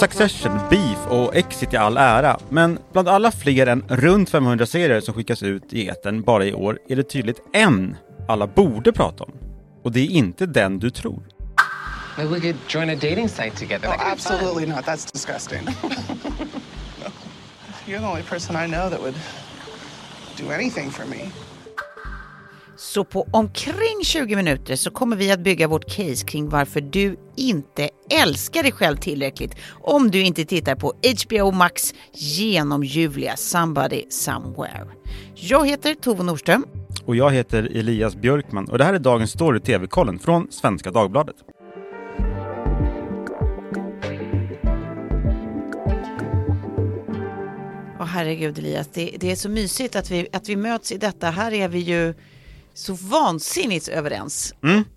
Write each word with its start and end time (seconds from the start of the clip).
Succession, 0.00 0.58
Beef 0.70 0.98
och 1.08 1.36
Exit 1.36 1.72
i 1.72 1.76
all 1.76 1.96
ära, 1.96 2.38
men 2.48 2.78
bland 2.92 3.08
alla 3.08 3.30
fler 3.30 3.66
än 3.66 3.84
runt 3.88 4.30
500 4.30 4.66
serier 4.66 5.00
som 5.00 5.14
skickas 5.14 5.42
ut 5.42 5.72
i 5.72 5.88
etern 5.88 6.22
bara 6.22 6.44
i 6.44 6.54
år 6.54 6.78
är 6.88 6.96
det 6.96 7.02
tydligt 7.02 7.42
en 7.52 7.96
alla 8.28 8.46
borde 8.46 8.92
prata 8.92 9.24
om. 9.24 9.32
Och 9.84 9.92
det 9.92 10.00
är 10.00 10.10
inte 10.10 10.46
den 10.46 10.78
du 10.78 10.90
tror. 10.90 11.22
Maybe 12.16 12.34
we 12.34 12.40
could 12.40 12.56
join 12.68 12.90
a 12.90 12.94
dating 12.94 13.28
site 13.28 13.56
together. 13.56 13.88
Oh, 13.88 14.12
absolutely 14.12 14.66
not. 14.66 14.84
That's 14.84 15.12
disgusting. 15.12 15.58
You're 17.86 18.00
the 18.00 18.06
only 18.06 18.22
person 18.22 18.56
I 18.56 18.66
know 18.66 18.90
that 18.90 19.00
would 19.00 19.16
do 20.36 20.50
anything 20.52 20.90
for 20.90 21.06
me. 21.06 21.30
Så 22.80 23.04
på 23.04 23.28
omkring 23.32 24.04
20 24.04 24.36
minuter 24.36 24.76
så 24.76 24.90
kommer 24.90 25.16
vi 25.16 25.32
att 25.32 25.40
bygga 25.40 25.68
vårt 25.68 25.96
case 25.96 26.26
kring 26.26 26.48
varför 26.48 26.80
du 26.80 27.16
inte 27.36 27.88
älskar 28.22 28.62
dig 28.62 28.72
själv 28.72 28.96
tillräckligt 28.96 29.56
om 29.80 30.10
du 30.10 30.22
inte 30.22 30.44
tittar 30.44 30.74
på 30.74 30.92
HBO 31.26 31.50
Max 31.50 31.94
genomljuvliga 32.12 33.36
Somebody 33.36 34.04
Somewhere. 34.10 34.86
Jag 35.34 35.68
heter 35.68 35.94
Tove 35.94 36.22
Norström. 36.22 36.66
Och 37.04 37.16
jag 37.16 37.30
heter 37.30 37.62
Elias 37.74 38.16
Björkman 38.16 38.68
och 38.68 38.78
det 38.78 38.84
här 38.84 38.94
är 38.94 38.98
dagens 38.98 39.30
story 39.30 39.60
TV-kollen 39.60 40.18
från 40.18 40.46
Svenska 40.50 40.90
Dagbladet. 40.90 41.36
Åh 48.00 48.06
herregud 48.06 48.58
Elias, 48.58 48.88
det, 48.92 49.16
det 49.20 49.30
är 49.30 49.36
så 49.36 49.48
mysigt 49.48 49.96
att 49.96 50.10
vi, 50.10 50.28
att 50.32 50.48
vi 50.48 50.56
möts 50.56 50.92
i 50.92 50.98
detta. 50.98 51.30
Här 51.30 51.52
är 51.52 51.68
vi 51.68 51.78
ju 51.78 52.14
så 52.78 52.92
vansinnigt 52.92 53.88
överens 53.88 54.54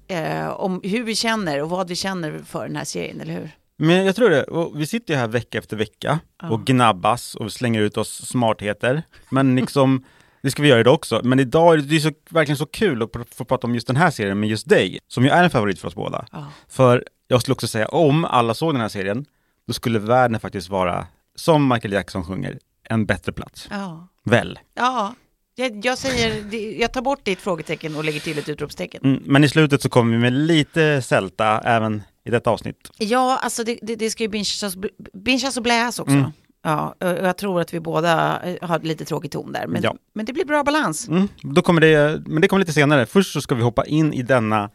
eh, 0.07 0.49
om 0.49 0.81
hur 0.83 1.03
vi 1.03 1.15
känner 1.15 1.61
och 1.63 1.69
vad 1.69 1.87
vi 1.87 1.95
känner 1.95 2.39
för 2.45 2.67
den 2.67 2.75
här 2.75 2.83
serien, 2.83 3.21
eller 3.21 3.33
hur? 3.33 3.49
Men 3.77 4.05
jag 4.05 4.15
tror 4.15 4.29
det, 4.29 4.43
och 4.43 4.79
vi 4.79 4.87
sitter 4.87 5.13
ju 5.13 5.19
här 5.19 5.27
vecka 5.27 5.57
efter 5.57 5.77
vecka 5.77 6.19
och 6.49 6.65
gnabbas 6.65 7.35
och 7.35 7.53
slänger 7.53 7.81
ut 7.81 7.97
oss 7.97 8.27
smartheter. 8.27 9.03
Men 9.29 9.55
liksom, 9.55 10.05
det 10.41 10.51
ska 10.51 10.61
vi 10.61 10.69
göra 10.69 10.79
idag 10.79 10.93
också. 10.93 11.21
Men 11.23 11.39
idag 11.39 11.73
är 11.73 11.77
det, 11.77 11.83
det 11.83 11.95
är 11.95 11.99
så, 11.99 12.11
verkligen 12.29 12.57
så 12.57 12.65
kul 12.65 13.03
att 13.03 13.09
få 13.35 13.45
prata 13.45 13.67
om 13.67 13.73
just 13.73 13.87
den 13.87 13.95
här 13.95 14.11
serien 14.11 14.39
med 14.39 14.49
just 14.49 14.69
dig, 14.69 14.99
som 15.07 15.23
ju 15.23 15.29
är 15.29 15.43
en 15.43 15.49
favorit 15.49 15.79
för 15.79 15.87
oss 15.87 15.95
båda. 15.95 16.25
Ja. 16.31 16.47
För 16.69 17.05
jag 17.27 17.41
skulle 17.41 17.53
också 17.53 17.67
säga, 17.67 17.87
om 17.87 18.25
alla 18.25 18.53
såg 18.53 18.73
den 18.73 18.81
här 18.81 18.89
serien, 18.89 19.25
då 19.67 19.73
skulle 19.73 19.99
världen 19.99 20.39
faktiskt 20.39 20.69
vara, 20.69 21.07
som 21.35 21.67
Michael 21.67 21.93
Jackson 21.93 22.23
sjunger, 22.23 22.59
en 22.83 23.05
bättre 23.05 23.31
plats. 23.31 23.67
Ja. 23.71 24.07
Väl? 24.23 24.59
Ja, 24.73 25.13
jag, 25.61 25.85
jag 25.85 25.97
säger, 25.97 26.55
jag 26.81 26.93
tar 26.93 27.01
bort 27.01 27.25
ditt 27.25 27.39
frågetecken 27.39 27.95
och 27.95 28.03
lägger 28.03 28.19
till 28.19 28.37
ett 28.37 28.49
utropstecken. 28.49 29.01
Mm, 29.03 29.23
men 29.25 29.43
i 29.43 29.49
slutet 29.49 29.81
så 29.81 29.89
kommer 29.89 30.11
vi 30.11 30.17
med 30.21 30.33
lite 30.33 31.01
sälta 31.01 31.61
även 31.61 32.03
i 32.25 32.29
detta 32.29 32.49
avsnitt. 32.49 32.91
Ja, 32.97 33.39
alltså 33.43 33.63
det, 33.63 33.79
det, 33.81 33.95
det 33.95 34.09
ska 34.09 34.23
ju 34.23 34.29
binchas, 34.29 34.75
binchas 35.13 35.57
och 35.57 35.63
bläs 35.63 35.99
också. 35.99 36.13
Mm. 36.15 36.31
Ja, 36.63 36.95
och 36.99 37.07
jag 37.07 37.37
tror 37.37 37.61
att 37.61 37.73
vi 37.73 37.79
båda 37.79 38.41
eh, 38.43 38.67
har 38.69 38.79
lite 38.79 39.05
tråkig 39.05 39.31
ton 39.31 39.51
där, 39.51 39.67
men, 39.67 39.81
Ja. 39.83 39.95
men 40.13 40.25
det 40.25 40.33
blir 40.33 40.45
bra 40.45 40.63
balans. 40.63 41.07
Mm, 41.07 41.27
då 41.41 41.61
kommer 41.61 41.81
det, 41.81 42.21
men 42.25 42.41
det 42.41 42.47
kommer 42.47 42.59
lite 42.59 42.73
senare. 42.73 43.05
Först 43.05 43.33
så 43.33 43.41
ska 43.41 43.55
vi 43.55 43.61
hoppa 43.61 43.85
in 43.85 44.13
i 44.13 44.21
denna, 44.21 44.69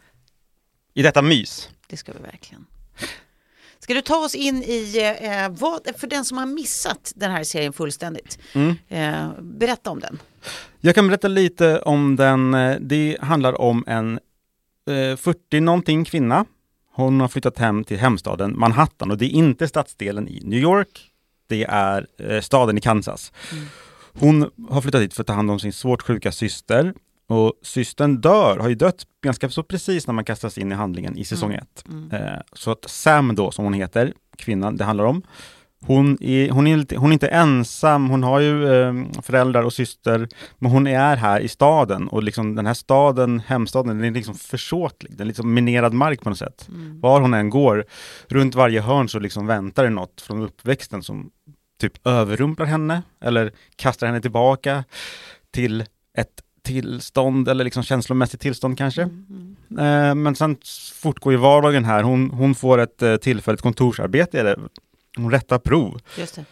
i 0.94 1.02
detta 1.02 1.22
mys. 1.22 1.68
Det 1.86 1.96
ska 1.96 2.12
vi 2.12 2.18
verkligen. 2.22 2.66
Ska 3.86 3.94
du 3.94 4.02
ta 4.02 4.16
oss 4.16 4.34
in 4.34 4.62
i, 4.62 5.14
eh, 5.22 5.48
vad, 5.60 5.80
för 5.98 6.06
den 6.06 6.24
som 6.24 6.38
har 6.38 6.46
missat 6.46 7.12
den 7.16 7.30
här 7.30 7.44
serien 7.44 7.72
fullständigt, 7.72 8.38
Mm. 8.54 8.74
eh, 8.88 9.40
berätta 9.42 9.90
om 9.90 10.00
den. 10.00 10.18
Jag 10.80 10.94
kan 10.94 11.06
berätta 11.08 11.28
lite 11.28 11.78
om 11.80 12.16
den. 12.16 12.54
eh, 12.54 12.76
Det 12.80 13.16
handlar 13.20 13.60
om 13.60 13.84
en 13.86 14.18
eh, 14.88 15.16
40-någonting 15.16 16.04
kvinna. 16.04 16.44
Hon 16.94 17.20
har 17.20 17.28
flyttat 17.28 17.58
hem 17.58 17.84
till 17.84 17.98
hemstaden 17.98 18.58
Manhattan 18.58 19.10
och 19.10 19.18
det 19.18 19.24
är 19.24 19.30
inte 19.30 19.68
stadsdelen 19.68 20.28
i 20.28 20.40
New 20.44 20.58
York. 20.60 21.10
Det 21.48 21.64
är 21.64 22.06
eh, 22.18 22.40
staden 22.40 22.78
i 22.78 22.80
Kansas. 22.80 23.32
Hon 24.12 24.50
har 24.68 24.80
flyttat 24.80 25.00
dit 25.00 25.14
för 25.14 25.22
att 25.22 25.26
ta 25.26 25.32
hand 25.32 25.50
om 25.50 25.60
sin 25.60 25.72
svårt 25.72 26.02
sjuka 26.02 26.32
syster. 26.32 26.94
Och 27.28 27.52
systern 27.62 28.20
dör, 28.20 28.58
har 28.58 28.68
ju 28.68 28.74
dött 28.74 29.06
ganska 29.24 29.50
så 29.50 29.62
precis 29.62 30.06
när 30.06 30.14
man 30.14 30.24
kastas 30.24 30.58
in 30.58 30.72
i 30.72 30.74
handlingen 30.74 31.18
i 31.18 31.24
säsong 31.24 31.52
ett. 31.52 31.84
Eh, 32.12 32.40
så 32.52 32.70
att 32.70 32.90
Sam 32.90 33.34
då, 33.34 33.50
som 33.50 33.64
hon 33.64 33.74
heter, 33.74 34.12
kvinnan 34.36 34.76
det 34.76 34.84
handlar 34.84 35.04
om, 35.04 35.22
hon 35.80 36.22
är, 36.22 36.50
hon, 36.50 36.66
är 36.66 36.76
lite, 36.76 36.96
hon 36.96 37.10
är 37.10 37.12
inte 37.12 37.28
ensam, 37.28 38.10
hon 38.10 38.22
har 38.22 38.40
ju 38.40 38.72
eh, 38.72 38.94
föräldrar 39.22 39.62
och 39.62 39.72
syster, 39.72 40.28
men 40.58 40.70
hon 40.70 40.86
är 40.86 41.16
här 41.16 41.40
i 41.40 41.48
staden 41.48 42.08
och 42.08 42.22
liksom 42.22 42.54
den 42.54 42.66
här 42.66 42.74
staden, 42.74 43.40
hemstaden, 43.40 43.98
den 43.98 44.04
är 44.06 44.10
liksom 44.10 44.34
försåtlig, 44.34 45.16
den 45.16 45.20
är 45.20 45.26
liksom 45.26 45.54
minerad 45.54 45.92
mark 45.92 46.20
på 46.20 46.28
något 46.28 46.38
sätt. 46.38 46.68
Var 47.00 47.20
hon 47.20 47.34
än 47.34 47.50
går, 47.50 47.84
runt 48.28 48.54
varje 48.54 48.80
hörn 48.80 49.08
så 49.08 49.18
liksom 49.18 49.46
väntar 49.46 49.84
det 49.84 49.90
något 49.90 50.20
från 50.20 50.42
uppväxten 50.42 51.02
som 51.02 51.30
typ 51.80 52.06
överrumplar 52.06 52.66
henne 52.66 53.02
eller 53.20 53.52
kastar 53.76 54.06
henne 54.06 54.20
tillbaka 54.20 54.84
till 55.50 55.84
ett 56.18 56.42
tillstånd 56.66 57.48
eller 57.48 57.64
liksom 57.64 57.82
känslomässigt 57.82 58.40
tillstånd 58.40 58.78
kanske. 58.78 59.02
Eh, 59.78 60.14
men 60.14 60.36
sen 60.36 60.56
fortgår 60.94 61.32
ju 61.32 61.38
vardagen 61.38 61.84
här. 61.84 62.02
Hon, 62.02 62.30
hon 62.30 62.54
får 62.54 62.78
ett 62.78 63.02
eh, 63.02 63.16
tillfälligt 63.16 63.62
kontorsarbete, 63.62 64.40
eller 64.40 64.58
hon 65.16 65.30
rättar 65.30 65.58
prov. 65.58 66.00
Det. 66.16 66.44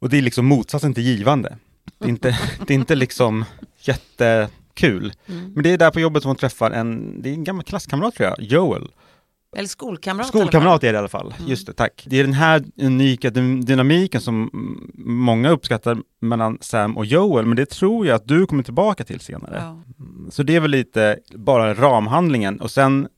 Och 0.00 0.08
det 0.08 0.18
är 0.18 0.22
liksom 0.22 0.46
motsatsen 0.46 0.94
till 0.94 1.02
givande. 1.02 1.56
Det 1.98 2.04
är 2.04 2.08
inte, 2.08 2.38
det 2.66 2.72
är 2.72 2.74
inte 2.74 2.94
liksom 2.94 3.44
jättekul. 3.78 5.12
Men 5.26 5.62
det 5.62 5.70
är 5.70 5.78
där 5.78 5.90
på 5.90 6.00
jobbet 6.00 6.22
som 6.22 6.28
hon 6.28 6.36
träffar 6.36 6.70
en, 6.70 7.22
det 7.22 7.28
är 7.28 7.34
en 7.34 7.44
gammal 7.44 7.64
klasskamrat 7.64 8.14
tror 8.14 8.28
jag, 8.28 8.42
Joel. 8.42 8.88
Eller 9.56 9.68
skolkamrat. 9.68 10.26
Skolkamrat 10.26 10.84
är 10.84 10.92
det 10.92 10.96
i 10.96 10.98
alla 10.98 11.08
fall, 11.08 11.34
just 11.46 11.66
det, 11.66 11.72
tack. 11.72 12.04
Det 12.06 12.20
är 12.20 12.24
den 12.24 12.32
här 12.32 12.64
unika 12.76 13.30
dy- 13.30 13.62
dynamiken 13.62 14.20
som 14.20 14.50
mm, 14.52 14.90
många 15.04 15.50
uppskattar 15.50 15.98
mellan 16.20 16.58
Sam 16.60 16.96
och 16.96 17.06
Joel, 17.06 17.46
men 17.46 17.56
det 17.56 17.66
tror 17.66 18.06
jag 18.06 18.16
att 18.16 18.28
du 18.28 18.46
kommer 18.46 18.62
tillbaka 18.62 19.04
till 19.04 19.20
senare. 19.20 19.56
Ja. 19.60 19.82
Så 20.30 20.42
det 20.42 20.56
är 20.56 20.60
väl 20.60 20.70
lite 20.70 21.18
bara 21.34 21.74
ramhandlingen 21.74 22.60
och 22.60 22.70
sen 22.70 23.08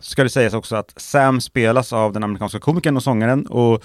ska 0.00 0.22
det 0.22 0.30
sägas 0.30 0.54
också 0.54 0.76
att 0.76 0.94
Sam 0.96 1.40
spelas 1.40 1.92
av 1.92 2.12
den 2.12 2.24
amerikanska 2.24 2.58
komikern 2.58 2.96
och 2.96 3.02
sångaren 3.02 3.46
och 3.46 3.84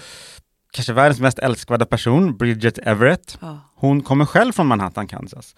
kanske 0.70 0.92
världens 0.92 1.20
mest 1.20 1.38
älskvärda 1.38 1.84
person, 1.86 2.36
Bridget 2.36 2.78
Everett. 2.78 3.38
Ja. 3.40 3.58
Hon 3.76 4.02
kommer 4.02 4.24
själv 4.24 4.52
från 4.52 4.66
Manhattan, 4.66 5.06
Kansas. 5.06 5.54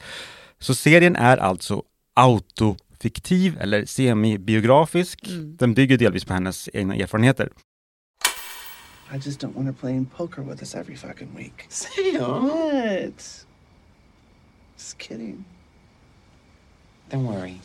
Så 0.61 0.75
serien 0.75 1.17
är 1.17 1.37
alltså 1.37 1.83
autofiktiv 2.99 3.57
eller 3.61 3.85
semibiografisk. 3.85 5.19
Den 5.59 5.75
bygger 5.75 5.97
delvis 5.99 6.25
på 6.25 6.35
hennes 6.35 6.69
egna 6.75 6.95
erfarenheter. 6.97 7.49
I 9.15 9.17
just 9.17 9.41
don't 9.45 9.55
want 9.55 9.67
her 9.67 9.73
playing 9.73 10.07
poker 10.07 10.43
with 10.43 10.63
us 10.63 10.75
every 10.75 10.97
fucking 10.97 11.35
week. 11.37 11.67
Sam, 11.69 12.21
What? 12.21 13.47
Just 14.77 14.99
kidding. 14.99 15.45
don't 17.11 17.25
worry. 17.27 17.61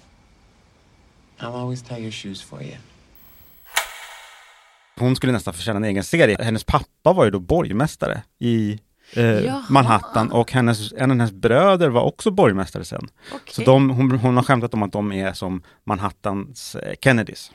I'll 1.39 1.55
always 1.55 1.81
tie 1.81 1.97
your 2.01 2.11
shoes 2.11 2.41
for 2.41 2.61
you. 2.61 2.77
Hon 4.99 5.15
skulle 5.15 5.33
nästan 5.33 5.53
förtjäna 5.53 5.77
en 5.77 5.83
egen 5.83 6.03
serie. 6.03 6.37
Hennes 6.39 6.63
pappa 6.63 7.13
var 7.13 7.25
ju 7.25 7.31
då 7.31 7.39
borgmästare 7.39 8.23
i 8.39 8.79
eh. 9.17 9.61
Manhattan 9.69 10.31
och 10.31 10.51
hennes, 10.51 10.93
en 10.93 11.11
av 11.11 11.17
hennes 11.17 11.31
bröder 11.31 11.89
var 11.89 12.01
också 12.01 12.31
borgmästare 12.31 12.85
sen. 12.85 13.07
Så 13.29 13.35
Okej. 13.35 13.65
de, 13.65 13.89
hon, 13.89 14.11
hon 14.11 14.35
har 14.35 14.43
skämtat 14.43 14.73
om 14.73 14.83
att 14.83 14.91
de 14.91 15.11
är 15.11 15.33
som 15.33 15.61
Manhattans 15.83 16.75
eh, 16.75 16.93
Kennedys. 17.01 17.51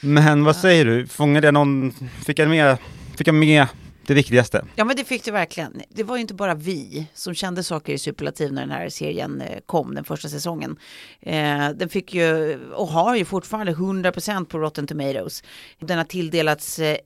Men 0.00 0.44
vad 0.44 0.56
säger 0.56 0.84
du, 0.84 1.06
fångade 1.06 1.46
jag 1.46 1.54
någon, 1.54 1.92
fick 2.26 2.38
jag 2.38 2.48
med, 2.48 2.78
fick 3.16 3.28
jag 3.28 3.34
med 3.34 3.66
det 4.06 4.14
viktigaste? 4.14 4.64
Ja 4.76 4.84
men 4.84 4.96
det 4.96 5.04
fick 5.04 5.24
du 5.24 5.30
verkligen. 5.30 5.82
Det 5.88 6.02
var 6.02 6.16
ju 6.16 6.20
inte 6.20 6.34
bara 6.34 6.54
vi 6.54 7.06
som 7.14 7.34
kände 7.34 7.62
saker 7.62 7.92
i 7.92 7.98
superlativ 7.98 8.52
när 8.52 8.62
den 8.62 8.70
här 8.70 8.88
serien 8.88 9.40
eh, 9.40 9.58
kom, 9.66 9.94
den 9.94 10.04
första 10.04 10.28
säsongen. 10.28 10.76
Eh, 11.20 11.70
den 11.70 11.88
fick 11.88 12.14
ju, 12.14 12.58
och 12.72 12.88
har 12.88 13.16
ju 13.16 13.24
fortfarande 13.24 13.72
100% 13.72 14.44
på 14.44 14.58
Rotten 14.58 14.86
Tomatoes. 14.86 15.42
Den 15.80 15.98
har 15.98 16.04
tilldelats 16.04 16.78
eh, 16.78 16.96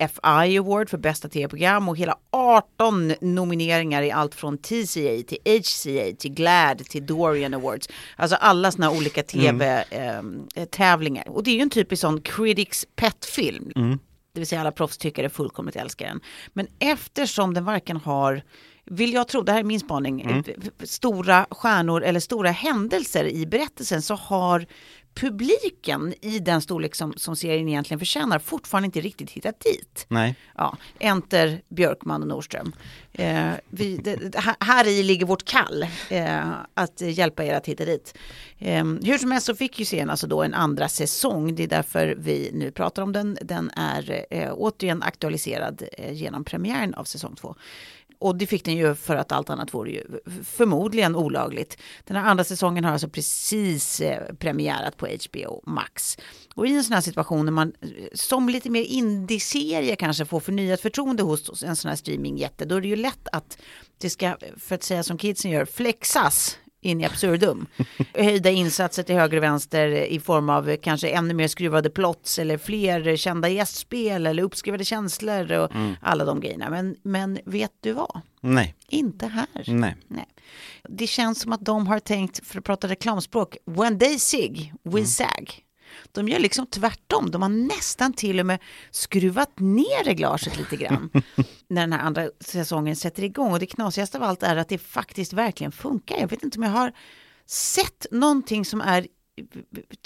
AFI 0.00 0.58
Award 0.58 0.90
för 0.90 0.98
bästa 0.98 1.28
tv-program 1.28 1.88
och 1.88 1.96
hela 1.96 2.16
18 2.30 3.14
nomineringar 3.20 4.02
i 4.02 4.10
allt 4.10 4.34
från 4.34 4.58
TCA 4.58 5.22
till 5.26 5.38
HCA 5.44 6.16
till 6.18 6.34
GLAD 6.34 6.78
till 6.78 7.06
Dorian 7.06 7.54
Awards. 7.54 7.88
Alltså 8.16 8.36
alla 8.36 8.72
såna 8.72 8.90
olika 8.90 9.22
tv-tävlingar. 9.22 11.28
och 11.28 11.42
det 11.42 11.50
är 11.50 11.54
ju 11.54 11.60
en 11.60 11.70
typisk 11.70 12.00
sån 12.00 12.20
critics 12.20 12.86
pet-film. 12.96 13.72
Det 14.34 14.40
vill 14.40 14.46
säga 14.46 14.60
alla 14.60 14.72
proffstyckare 14.72 15.28
fullkomligt 15.28 15.76
älskar 15.76 16.06
den. 16.06 16.20
Men 16.52 16.66
eftersom 16.78 17.54
den 17.54 17.64
varken 17.64 17.96
har 17.96 18.42
vill 18.86 19.12
jag 19.12 19.28
tro, 19.28 19.42
det 19.42 19.52
här 19.52 19.60
är 19.60 19.64
min 19.64 19.80
spaning, 19.80 20.20
eh, 20.20 20.44
stora 20.82 21.46
stjärnor 21.50 22.02
eller 22.02 22.20
stora 22.20 22.50
händelser 22.50 23.24
i 23.24 23.46
berättelsen 23.46 24.02
så 24.02 24.14
har 24.14 24.66
publiken 25.14 26.14
i 26.20 26.38
den 26.38 26.60
storlek 26.60 26.94
som, 26.94 27.12
som 27.16 27.36
serien 27.36 27.68
egentligen 27.68 27.98
förtjänar 27.98 28.38
fortfarande 28.38 28.86
inte 28.86 29.00
riktigt 29.00 29.30
hittat 29.30 29.60
dit. 29.60 30.06
Nej. 30.08 30.34
Ja, 30.56 30.76
enter 30.98 31.62
Björkman 31.68 32.22
och 32.22 32.28
Nordström. 32.28 32.72
Eh, 33.12 33.50
vi, 33.70 33.96
det, 33.96 34.38
här- 34.38 34.56
här 34.60 34.86
i 34.88 35.02
ligger 35.02 35.26
vårt 35.26 35.44
kall 35.44 35.86
eh, 36.10 36.50
att 36.74 37.00
hjälpa 37.00 37.44
er 37.44 37.54
att 37.54 37.66
hitta 37.66 37.84
dit. 37.84 38.14
Eh, 38.58 38.84
hur 38.84 39.18
som 39.18 39.30
helst 39.30 39.46
så 39.46 39.54
fick 39.54 39.78
ju 39.78 39.84
serien 39.84 40.10
alltså 40.10 40.26
då 40.26 40.42
en 40.42 40.54
andra 40.54 40.88
säsong. 40.88 41.54
Det 41.54 41.62
är 41.62 41.68
därför 41.68 42.14
vi 42.18 42.50
nu 42.52 42.70
pratar 42.70 43.02
om 43.02 43.12
den. 43.12 43.38
Den 43.42 43.70
är 43.70 44.24
eh, 44.30 44.52
återigen 44.54 45.02
aktualiserad 45.02 45.82
eh, 45.98 46.12
genom 46.12 46.44
premiären 46.44 46.94
av 46.94 47.04
säsong 47.04 47.34
två. 47.36 47.54
Och 48.24 48.36
det 48.36 48.46
fick 48.46 48.64
den 48.64 48.76
ju 48.76 48.94
för 48.94 49.16
att 49.16 49.32
allt 49.32 49.50
annat 49.50 49.74
vore 49.74 49.90
ju 49.90 50.02
förmodligen 50.44 51.16
olagligt. 51.16 51.78
Den 52.04 52.16
här 52.16 52.24
andra 52.24 52.44
säsongen 52.44 52.84
har 52.84 52.92
alltså 52.92 53.08
precis 53.08 54.00
eh, 54.00 54.34
premiärat 54.34 54.96
på 54.96 55.06
HBO 55.06 55.62
Max. 55.66 56.18
Och 56.54 56.66
i 56.66 56.74
en 56.74 56.84
sån 56.84 56.94
här 56.94 57.00
situation 57.00 57.44
när 57.44 57.52
man 57.52 57.72
eh, 57.80 57.88
som 58.14 58.48
lite 58.48 58.70
mer 58.70 58.82
indie-serie 58.82 59.96
kanske 59.96 60.24
får 60.24 60.40
förnyat 60.40 60.80
förtroende 60.80 61.22
hos 61.22 61.62
en 61.62 61.76
sån 61.76 61.88
här 61.88 61.96
streamingjätte, 61.96 62.64
då 62.64 62.76
är 62.76 62.80
det 62.80 62.88
ju 62.88 62.96
lätt 62.96 63.28
att 63.32 63.58
det 63.98 64.10
ska, 64.10 64.36
för 64.58 64.74
att 64.74 64.82
säga 64.82 65.02
som 65.02 65.18
kidsen 65.18 65.50
gör, 65.50 65.64
flexas 65.64 66.58
in 66.84 67.00
i 67.00 67.04
absurdum. 67.04 67.66
Höjda 68.14 68.50
insatser 68.50 69.02
till 69.02 69.14
höger 69.14 69.36
och 69.36 69.42
vänster 69.42 69.88
i 69.88 70.20
form 70.20 70.50
av 70.50 70.76
kanske 70.76 71.08
ännu 71.08 71.34
mer 71.34 71.48
skruvade 71.48 71.90
plots 71.90 72.38
eller 72.38 72.58
fler 72.58 73.16
kända 73.16 73.48
gästspel 73.48 74.26
eller 74.26 74.42
uppskruvade 74.42 74.84
känslor 74.84 75.52
och 75.52 75.70
alla 76.00 76.24
de 76.24 76.40
grejerna. 76.40 76.70
Men, 76.70 76.96
men 77.02 77.38
vet 77.44 77.72
du 77.80 77.92
vad? 77.92 78.20
Nej. 78.40 78.74
Inte 78.88 79.26
här. 79.26 79.64
Nej. 79.66 79.96
Nej. 80.08 80.26
Det 80.88 81.06
känns 81.06 81.40
som 81.40 81.52
att 81.52 81.64
de 81.64 81.86
har 81.86 81.98
tänkt, 81.98 82.46
för 82.46 82.58
att 82.58 82.64
prata 82.64 82.88
reklamspråk, 82.88 83.56
when 83.66 83.98
they 83.98 84.18
sig, 84.18 84.72
we 84.82 85.04
sag. 85.04 85.64
De 86.12 86.28
gör 86.28 86.38
liksom 86.38 86.66
tvärtom. 86.66 87.30
De 87.30 87.42
har 87.42 87.48
nästan 87.48 88.12
till 88.12 88.40
och 88.40 88.46
med 88.46 88.58
skruvat 88.90 89.58
ner 89.58 90.04
reglaget 90.04 90.58
lite 90.58 90.76
grann 90.76 91.10
när 91.68 91.80
den 91.82 91.92
här 91.92 92.00
andra 92.00 92.30
säsongen 92.40 92.96
sätter 92.96 93.22
igång. 93.24 93.52
Och 93.52 93.58
det 93.58 93.66
knasigaste 93.66 94.18
av 94.18 94.24
allt 94.24 94.42
är 94.42 94.56
att 94.56 94.68
det 94.68 94.78
faktiskt 94.78 95.32
verkligen 95.32 95.72
funkar. 95.72 96.16
Jag 96.16 96.28
vet 96.28 96.42
inte 96.42 96.58
om 96.58 96.62
jag 96.62 96.70
har 96.70 96.92
sett 97.46 98.06
någonting 98.10 98.64
som 98.64 98.80
är 98.80 99.06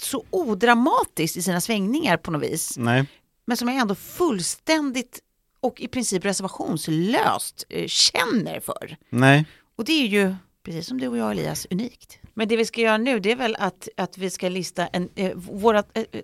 så 0.01 0.25
odramatiskt 0.29 1.37
i 1.37 1.41
sina 1.41 1.61
svängningar 1.61 2.17
på 2.17 2.31
något 2.31 2.43
vis. 2.43 2.77
Nej. 2.77 3.05
Men 3.45 3.57
som 3.57 3.67
jag 3.67 3.77
ändå 3.77 3.95
fullständigt 3.95 5.19
och 5.59 5.81
i 5.81 5.87
princip 5.87 6.25
reservationslöst 6.25 7.65
eh, 7.69 7.87
känner 7.87 8.59
för. 8.59 8.97
Nej. 9.09 9.45
Och 9.75 9.85
det 9.85 9.91
är 9.91 10.07
ju, 10.07 10.35
precis 10.63 10.87
som 10.87 10.99
du 10.99 11.07
och 11.07 11.17
jag 11.17 11.31
Elias, 11.31 11.67
unikt. 11.69 12.18
Men 12.39 12.47
det 12.47 12.55
vi 12.57 12.65
ska 12.65 12.81
göra 12.81 12.97
nu 12.97 13.19
det 13.19 13.31
är 13.31 13.35
väl 13.35 13.55
att, 13.59 13.87
att 13.97 14.17
vi 14.17 14.29
ska 14.29 14.49
lista 14.49 14.87
en, 14.87 15.09
eh, 15.15 15.31
våra 15.35 15.79
eh, 15.79 16.03
eh, 16.11 16.21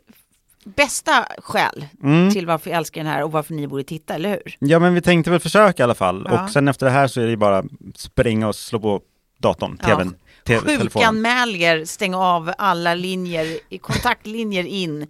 bästa 0.63 1.25
skäl 1.37 1.85
Mm. 2.03 2.31
till 2.31 2.45
varför 2.45 2.69
jag 2.69 2.77
älskar 2.77 3.03
den 3.03 3.13
här 3.13 3.23
och 3.23 3.31
varför 3.31 3.53
ni 3.53 3.67
borde 3.67 3.83
titta, 3.83 4.15
eller 4.15 4.29
hur? 4.29 4.57
Ja, 4.59 4.79
men 4.79 4.93
vi 4.93 5.01
tänkte 5.01 5.31
väl 5.31 5.39
försöka 5.39 5.83
i 5.83 5.83
alla 5.83 5.95
fall. 5.95 6.27
Ja. 6.29 6.43
Och 6.43 6.49
sen 6.49 6.67
efter 6.67 6.85
det 6.85 6.91
här 6.91 7.07
så 7.07 7.21
är 7.21 7.27
det 7.27 7.37
bara 7.37 7.63
springa 7.95 8.47
och 8.47 8.55
slå 8.55 8.79
på 8.79 9.01
datorn, 9.37 9.77
tvn, 9.77 10.15
TV, 10.45 10.59
telefonen. 10.65 10.89
Sjukanmäljer, 10.89 11.85
stäng 11.85 12.13
av 12.15 12.53
alla 12.57 12.93
linjer, 12.93 13.59
i 13.69 13.77
kontaktlinjer 13.77 14.63
in 14.63 15.07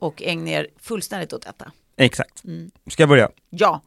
och 0.00 0.22
ägna 0.22 0.50
er 0.50 0.66
fullständigt 0.80 1.32
åt 1.32 1.42
detta. 1.42 1.72
Exakt. 1.96 2.44
Mm. 2.44 2.70
Ska 2.90 3.02
jag 3.02 3.08
börja? 3.08 3.28
Ja, 3.50 3.82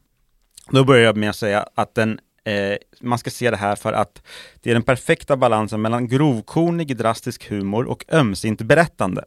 Då 0.71 0.83
börjar 0.83 1.03
jag 1.03 1.17
med 1.17 1.29
att 1.29 1.35
säga 1.35 1.67
att 1.75 1.95
den, 1.95 2.19
eh, 2.43 2.77
man 3.01 3.19
ska 3.19 3.29
se 3.29 3.51
det 3.51 3.57
här 3.57 3.75
för 3.75 3.93
att 3.93 4.21
det 4.61 4.69
är 4.69 4.73
den 4.73 4.83
perfekta 4.83 5.37
balansen 5.37 5.81
mellan 5.81 6.07
grovkornig, 6.07 6.97
drastisk 6.97 7.49
humor 7.49 7.85
och 7.85 8.05
ömsint 8.11 8.61
berättande. 8.61 9.23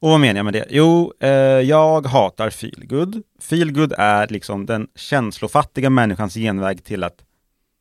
Och 0.00 0.10
vad 0.10 0.20
menar 0.20 0.38
jag 0.38 0.44
med 0.44 0.54
det? 0.54 0.66
Jo, 0.70 1.12
eh, 1.20 1.30
jag 1.30 2.06
hatar 2.06 2.50
feelgood. 2.50 3.22
Feelgood 3.40 3.92
är 3.98 4.28
liksom 4.28 4.66
den 4.66 4.88
känslofattiga 4.94 5.90
människans 5.90 6.34
genväg 6.34 6.84
till 6.84 7.04
att 7.04 7.16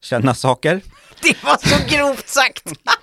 känna 0.04 0.34
saker. 0.34 0.82
det 1.22 1.44
var 1.44 1.58
så 1.58 1.96
grovt 1.96 2.28
sagt. 2.28 2.64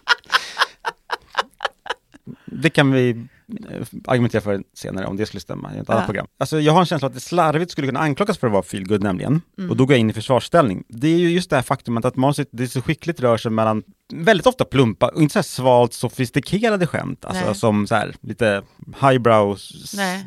Det 2.65 2.71
kan 2.71 2.93
vi 2.93 3.11
eh, 3.11 3.87
argumentera 4.07 4.41
för 4.41 4.63
senare 4.75 5.07
om 5.07 5.17
det 5.17 5.27
skulle 5.27 5.41
stämma 5.41 5.75
i 5.75 5.79
ett 5.79 5.91
annat 5.91 6.03
Ja. 6.03 6.07
program. 6.07 6.27
Alltså 6.39 6.61
jag 6.61 6.73
har 6.73 6.81
en 6.81 6.87
känsla 6.87 7.09
att 7.09 7.15
det 7.15 7.21
slarvigt 7.21 7.71
skulle 7.71 7.87
kunna 7.87 8.01
anklagas 8.01 8.39
för 8.39 8.47
att 8.47 8.53
vara 8.53 8.63
feelgood 8.63 9.03
nämligen. 9.03 9.41
Mm. 9.59 9.71
Och 9.71 9.77
då 9.77 9.87
går 9.87 9.95
jag 9.95 10.01
in 10.01 10.11
i 10.11 10.13
försvarsställning. 10.13 10.85
Det 10.89 11.09
är 11.09 11.19
ju 11.19 11.31
just 11.31 11.51
det 11.51 11.57
här 11.57 11.63
faktumet 11.63 12.05
att 12.05 12.17
manuset, 12.17 12.49
det 12.51 12.69
så 12.69 12.83
skickligt 12.83 13.21
rör 13.21 13.37
sig 13.37 13.51
mellan 13.51 13.83
väldigt 14.13 14.47
ofta 14.47 14.65
plumpa 14.65 15.09
och 15.09 15.23
inte 15.23 15.33
så 15.33 15.39
här 15.39 15.43
svalt 15.43 15.93
sofistikerade 15.93 16.87
skämt, 16.87 17.25
alltså 17.25 17.45
Nej. 17.45 17.55
som 17.55 17.87
så 17.87 17.95
här 17.95 18.15
lite 18.21 18.63
highbrow, 19.01 19.59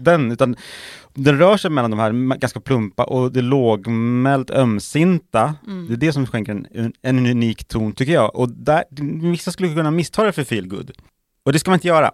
den, 0.02 0.32
utan 0.32 0.56
den 1.14 1.38
rör 1.38 1.58
sig 1.58 1.72
mellan 1.72 1.92
de 1.92 2.00
här 2.00 2.36
ganska 2.38 2.60
plumpa 2.60 3.04
och 3.04 3.32
det 3.32 3.42
lågmält 3.42 4.50
ömsinta. 4.52 5.56
Mm. 5.68 5.88
Det 5.88 5.94
är 5.94 5.98
det 5.98 6.14
som 6.14 6.28
skänker 6.28 6.52
en, 6.52 6.94
en 7.02 7.26
unik 7.26 7.66
ton 7.68 7.92
tycker 7.92 8.14
jag. 8.14 8.36
Och 8.36 8.50
där, 8.50 8.84
vissa 9.32 9.52
skulle 9.52 9.74
kunna 9.74 9.92
missta 9.92 10.24
det 10.24 10.32
för 10.32 10.44
feelgood. 10.44 10.92
Och 11.46 11.54
det 11.54 11.60
ska 11.60 11.72
man 11.72 11.76
inte 11.78 11.88
göra. 11.88 12.12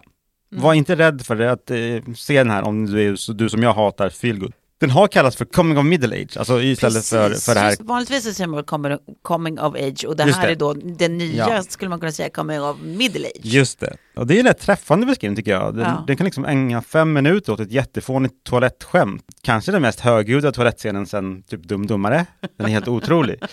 Mm. 0.54 0.62
Var 0.64 0.74
inte 0.74 0.96
rädd 0.96 1.22
för 1.26 1.36
det, 1.36 1.52
att 1.52 1.70
eh, 1.70 2.14
se 2.16 2.38
den 2.38 2.50
här 2.50 2.62
om 2.62 2.86
du, 2.86 3.08
är, 3.08 3.34
du 3.34 3.48
som 3.48 3.62
jag 3.62 3.72
hatar 3.74 4.08
feelgood. 4.10 4.52
Den 4.80 4.90
har 4.90 5.08
kallats 5.08 5.36
för 5.36 5.44
coming 5.44 5.78
of 5.78 5.84
middle 5.84 6.16
age, 6.22 6.36
alltså 6.36 6.62
istället 6.62 7.06
för, 7.06 7.28
Precis. 7.28 7.44
för 7.44 7.54
det 7.54 7.60
här. 7.60 7.68
Just 7.70 7.80
Vanligtvis 7.82 8.24
så 8.24 8.32
säger 8.34 8.48
man 8.48 8.64
coming, 8.64 8.98
coming 9.22 9.60
of 9.60 9.74
age 9.74 10.04
och 10.08 10.16
det 10.16 10.24
Just 10.24 10.38
här 10.38 10.46
det. 10.46 10.52
är 10.52 10.56
då 10.56 10.74
den 10.74 11.18
nya, 11.18 11.48
Ja. 11.48 11.62
skulle 11.62 11.88
man 11.88 12.00
kunna 12.00 12.12
säga, 12.12 12.30
coming 12.30 12.60
of 12.62 12.76
middle 12.82 13.26
age. 13.26 13.40
Just 13.42 13.80
det. 13.80 13.96
Och 14.16 14.26
det 14.26 14.34
är 14.36 14.40
en 14.40 14.46
rätt 14.46 14.60
träffande 14.60 15.06
beskrivning 15.06 15.36
tycker 15.36 15.50
jag. 15.50 15.74
Den, 15.74 15.80
Ja. 15.84 16.04
den 16.06 16.16
kan 16.16 16.24
liksom 16.24 16.44
ägna 16.44 16.82
fem 16.82 17.12
minuter 17.12 17.52
åt 17.52 17.60
ett 17.60 17.72
jättefånigt 17.72 18.34
toalettskämt. 18.44 19.22
Kanske 19.42 19.72
den 19.72 19.82
mest 19.82 20.00
högljudda 20.00 20.52
toalettscenen 20.52 21.06
sen 21.06 21.42
typ 21.42 21.62
Dum 21.62 21.86
Dummare. 21.86 22.26
Den 22.58 22.66
är 22.66 22.70
helt 22.70 22.88
otrolig. 22.88 23.42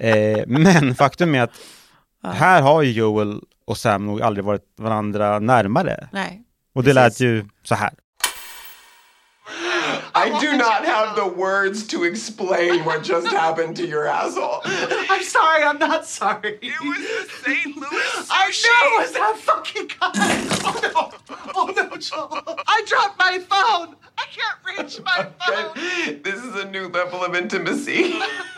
Eh, 0.00 0.38
men 0.46 0.94
faktum 0.94 1.34
är 1.34 1.42
att 1.42 1.50
här 2.24 2.62
har 2.62 2.82
ju 2.82 2.92
Joel 2.92 3.40
och 3.68 3.78
Sam 3.78 4.06
nog 4.06 4.22
aldrig 4.22 4.44
varit 4.44 4.72
varandra 4.76 5.38
närmare. 5.38 6.08
Nej. 6.12 6.42
Och 6.74 6.82
det 6.82 6.94
Precis. 6.94 7.20
lät 7.20 7.20
ju 7.20 7.44
så 7.62 7.74
här. 7.74 7.90
I 10.14 10.30
do 10.30 10.56
not 10.56 10.84
have 10.86 11.14
the 11.14 11.28
words 11.36 11.86
to 11.86 12.04
explain 12.04 12.84
what 12.84 13.08
just 13.08 13.28
happened 13.28 13.76
to 13.76 13.82
your 13.82 14.08
asshole. 14.08 14.60
I'm 15.10 15.22
sorry, 15.22 15.62
I'm 15.64 15.78
not 15.78 16.06
sorry. 16.06 16.58
It 16.62 16.80
was 16.80 16.98
the 16.98 17.50
St. 17.50 17.76
Louis 17.76 18.28
I 18.30 18.50
know 18.64 18.80
it 18.86 19.02
was 19.02 19.12
that 19.12 19.36
fucking 19.36 19.88
guy. 20.00 20.12
Oh 20.64 20.80
no. 20.82 21.10
Oh 21.54 21.72
no, 21.76 21.96
Joel. 21.96 22.58
I 22.66 22.84
dropped 22.86 23.18
my 23.18 23.38
phone. 23.38 23.96
I 24.18 24.24
can't 24.36 24.58
reach 24.68 25.00
my 25.04 25.26
phone. 25.38 26.22
This 26.22 26.42
is 26.44 26.54
a 26.56 26.64
new 26.70 26.88
level 26.88 27.24
of 27.24 27.34
intimacy. 27.34 28.18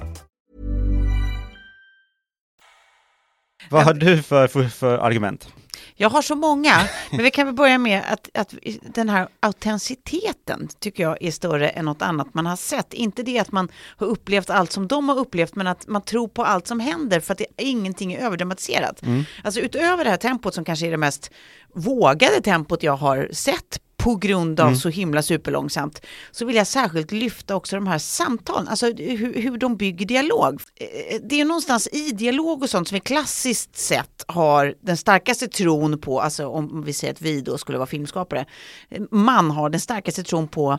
Vad 3.71 3.83
har 3.83 3.93
du 3.93 4.23
för, 4.23 4.47
för, 4.47 4.63
för 4.63 4.97
argument? 4.97 5.47
Jag 5.95 6.09
har 6.09 6.21
så 6.21 6.35
många, 6.35 6.89
men 7.11 7.23
vi 7.23 7.31
kan 7.31 7.45
väl 7.45 7.55
börja 7.55 7.77
med 7.77 8.03
att, 8.09 8.29
att 8.33 8.53
den 8.93 9.09
här 9.09 9.27
autenticiteten 9.39 10.69
tycker 10.79 11.03
jag 11.03 11.17
är 11.21 11.31
större 11.31 11.69
än 11.69 11.85
något 11.85 12.01
annat 12.01 12.33
man 12.33 12.45
har 12.45 12.55
sett. 12.55 12.93
Inte 12.93 13.23
det 13.23 13.39
att 13.39 13.51
man 13.51 13.69
har 13.97 14.07
upplevt 14.07 14.49
allt 14.49 14.71
som 14.71 14.87
de 14.87 15.09
har 15.09 15.19
upplevt, 15.19 15.55
men 15.55 15.67
att 15.67 15.87
man 15.87 16.01
tror 16.01 16.27
på 16.27 16.43
allt 16.43 16.67
som 16.67 16.79
händer 16.79 17.19
för 17.19 17.33
att 17.33 17.37
det, 17.37 17.45
ingenting 17.57 18.13
är 18.13 18.19
överdramatiserat. 18.25 19.01
Alltså 19.43 19.59
utöver 19.59 20.03
det 20.03 20.09
här 20.09 20.17
tempot 20.17 20.53
som 20.53 20.65
kanske 20.65 20.87
är 20.87 20.91
det 20.91 20.97
mest 20.97 21.31
vågade 21.73 22.41
tempot 22.41 22.83
jag 22.83 22.97
har 22.97 23.29
sett 23.31 23.79
på 24.03 24.15
grund 24.15 24.59
av 24.59 24.75
så 24.75 24.89
himla 24.89 25.21
superlångsamt, 25.21 26.01
så 26.31 26.45
vill 26.45 26.55
jag 26.55 26.67
särskilt 26.67 27.11
lyfta 27.11 27.55
också 27.55 27.75
de 27.75 27.87
här 27.87 27.97
samtalen, 27.97 28.67
alltså 28.67 28.85
hur, 28.85 29.41
hur 29.41 29.57
de 29.57 29.77
bygger 29.77 30.05
dialog. 30.05 30.61
Eh, 30.75 31.19
Det 31.23 31.41
är 31.41 31.45
någonstans 31.45 31.87
i 31.91 32.11
dialog 32.11 32.63
och 32.63 32.69
sånt 32.69 32.87
som 32.87 32.95
vi 32.95 32.99
klassiskt 32.99 33.77
sett 33.77 34.25
har 34.27 34.75
den 34.81 34.97
starkaste 34.97 35.47
tron 35.47 35.99
på, 35.99 36.21
alltså 36.21 36.47
om 36.47 36.83
vi 36.85 36.93
säger 36.93 37.13
att 37.13 37.21
vi 37.21 37.41
då 37.41 37.57
skulle 37.57 37.77
vara 37.77 37.87
filmskapare, 37.87 38.45
eh, 38.89 39.01
man 39.11 39.51
har 39.51 39.69
den 39.69 39.81
starkaste 39.81 40.23
tron 40.23 40.47
på 40.47 40.77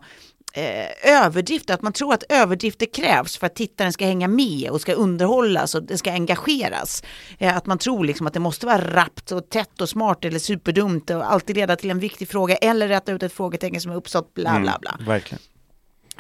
eh, 0.53 1.23
överdrifter, 1.25 1.75
att 1.75 1.83
man 1.83 1.93
tror 1.93 2.15
att 2.15 2.25
överdrifter 2.29 2.87
krävs 2.87 3.37
för 3.37 3.47
att 3.47 3.55
tittaren 3.55 3.93
ska 3.93 4.05
hänga 4.07 4.29
med 4.29 4.71
och 4.71 4.81
ska 4.81 4.93
underhållas 4.93 5.75
och 5.75 5.83
det 5.83 5.99
ska 5.99 6.13
engageras. 6.13 7.03
Eh, 7.39 7.57
att 7.57 7.67
man 7.67 7.79
tror 7.79 8.05
liksom 8.05 8.27
att 8.27 8.33
det 8.33 8.41
måste 8.41 8.67
vara 8.67 8.95
rappt 8.95 9.33
och 9.33 9.49
tätt 9.51 9.81
och 9.81 9.89
smart 9.89 10.25
eller 10.25 10.39
superdumt 10.39 11.11
och 11.11 11.33
alltid 11.33 11.57
leda 11.57 11.77
till 11.77 11.91
en 11.91 11.99
viktig 11.99 12.29
fråga 12.29 12.57
eller 12.57 12.89
rätta 12.89 13.13
ut 13.13 13.23
ett 13.23 13.33
frågetecken 13.33 13.81
som 13.81 13.93
är 13.93 13.97
uppstått, 13.97 14.35
bla 14.35 14.61
bla 14.61 14.79
bla. 14.81 14.93
Mm, 14.99 15.07
verkligen. 15.07 15.43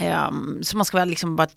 Um, 0.00 0.62
så 0.62 0.76
man 0.76 0.84
ska 0.84 0.96
vara 0.96 1.04
liksom 1.04 1.36
bara 1.36 1.48